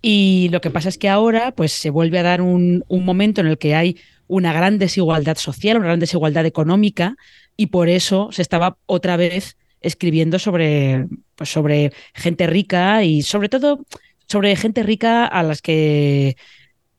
[0.00, 3.40] y lo que pasa es que ahora pues, se vuelve a dar un, un momento
[3.40, 7.16] en el que hay una gran desigualdad social, una gran desigualdad económica,
[7.56, 13.48] y por eso se estaba otra vez escribiendo sobre, pues, sobre gente rica y sobre
[13.48, 13.84] todo
[14.26, 16.36] sobre gente rica a las que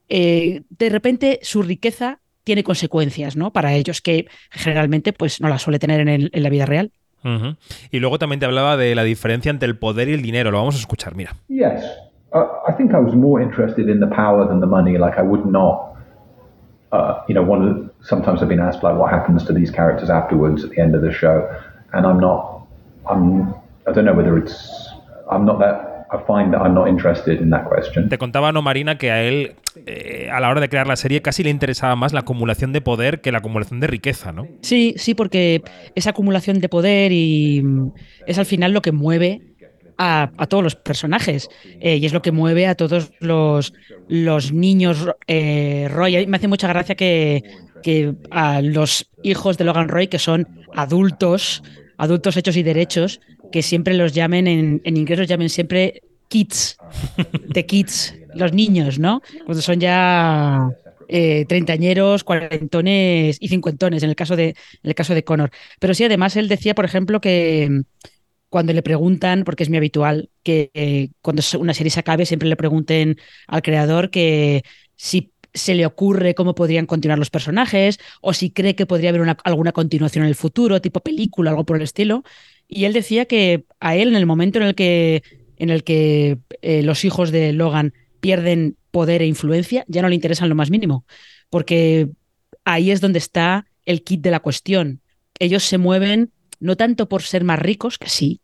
[0.10, 3.52] eh, de repente su riqueza tiene consecuencias ¿no?
[3.52, 6.92] para ellos, que generalmente pues, no las suele tener en, el, en la vida real.
[7.24, 7.58] Uh -huh.
[7.92, 10.52] Y luego también te hablaba de la diferencia entre el poder y el dinero.
[10.52, 11.36] Lo vamos a escuchar, mira.
[11.50, 11.84] Yes.
[12.34, 14.98] Uh, I think I was more interested in the power than the money.
[14.98, 15.94] Like I would not,
[16.94, 20.64] uh, you know, one sometimes I've been asked like what happens to these characters afterwards
[20.64, 21.50] at the end of the show,
[21.92, 22.66] and I'm not,
[23.10, 23.54] I'm,
[23.88, 24.90] I don't know whether it's,
[25.30, 28.10] I'm not that I find that I'm not interested in that question.
[28.10, 29.56] Te contaba No Marina que a él
[29.86, 32.82] eh, a la hora de crear la serie casi le interesaba más la acumulación de
[32.82, 34.48] poder que la acumulación de riqueza, ¿no?
[34.62, 35.62] Sí, sí, porque
[35.96, 37.64] esa acumulación de poder y
[38.26, 39.42] es al final lo que mueve
[39.98, 41.50] a, a todos los personajes
[41.80, 43.74] eh, y es lo que mueve a todos los,
[44.08, 46.26] los niños eh, Roy.
[46.28, 47.44] Me hace mucha gracia que,
[47.84, 51.64] que a los hijos de Logan Roy, que son adultos,
[51.98, 53.20] adultos hechos y derechos,
[53.52, 56.78] que siempre los llamen, en, en inglés los llamen siempre kids,
[57.48, 59.22] de kids, los niños, ¿no?
[59.46, 60.70] Cuando son ya
[61.08, 65.52] eh, treintañeros, cuarentones y cincuentones, en el caso de, en el caso de Connor.
[65.80, 67.84] Pero sí, además, él decía, por ejemplo, que
[68.50, 72.50] cuando le preguntan, porque es muy habitual, que eh, cuando una serie se acabe, siempre
[72.50, 73.18] le pregunten
[73.48, 74.64] al creador que
[74.96, 79.22] si se le ocurre cómo podrían continuar los personajes o si cree que podría haber
[79.22, 82.24] una, alguna continuación en el futuro, tipo película, algo por el estilo.
[82.68, 85.24] Y él decía que a él, en el momento en el que,
[85.58, 90.16] en el que eh, los hijos de Logan pierden poder e influencia, ya no le
[90.16, 91.06] interesan lo más mínimo,
[91.50, 92.10] porque
[92.66, 95.02] ahí es donde está el kit de la cuestión.
[95.40, 98.42] Ellos se mueven no tanto por ser más ricos, que sí,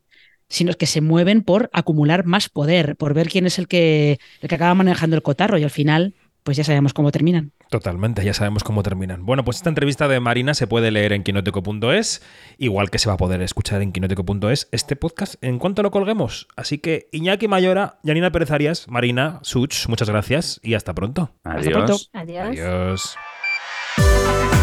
[0.47, 4.49] sino que se mueven por acumular más poder, por ver quién es el que, el
[4.49, 6.13] que acaba manejando el cotarro y al final
[6.43, 7.51] pues ya sabemos cómo terminan.
[7.73, 9.25] Totalmente, ya sabemos cómo terminan.
[9.25, 12.21] Bueno, pues esta entrevista de Marina se puede leer en quinótico.es,
[12.59, 16.47] igual que se va a poder escuchar en quinótico.es este podcast en cuanto lo colguemos.
[16.55, 21.31] Así que Iñaki Mayora, Janina Pérez Arias, Marina, Such, muchas gracias y hasta pronto.
[21.43, 21.65] Adiós.
[21.65, 21.97] Hasta pronto.
[22.13, 23.17] Adiós.
[23.97, 24.62] Adiós.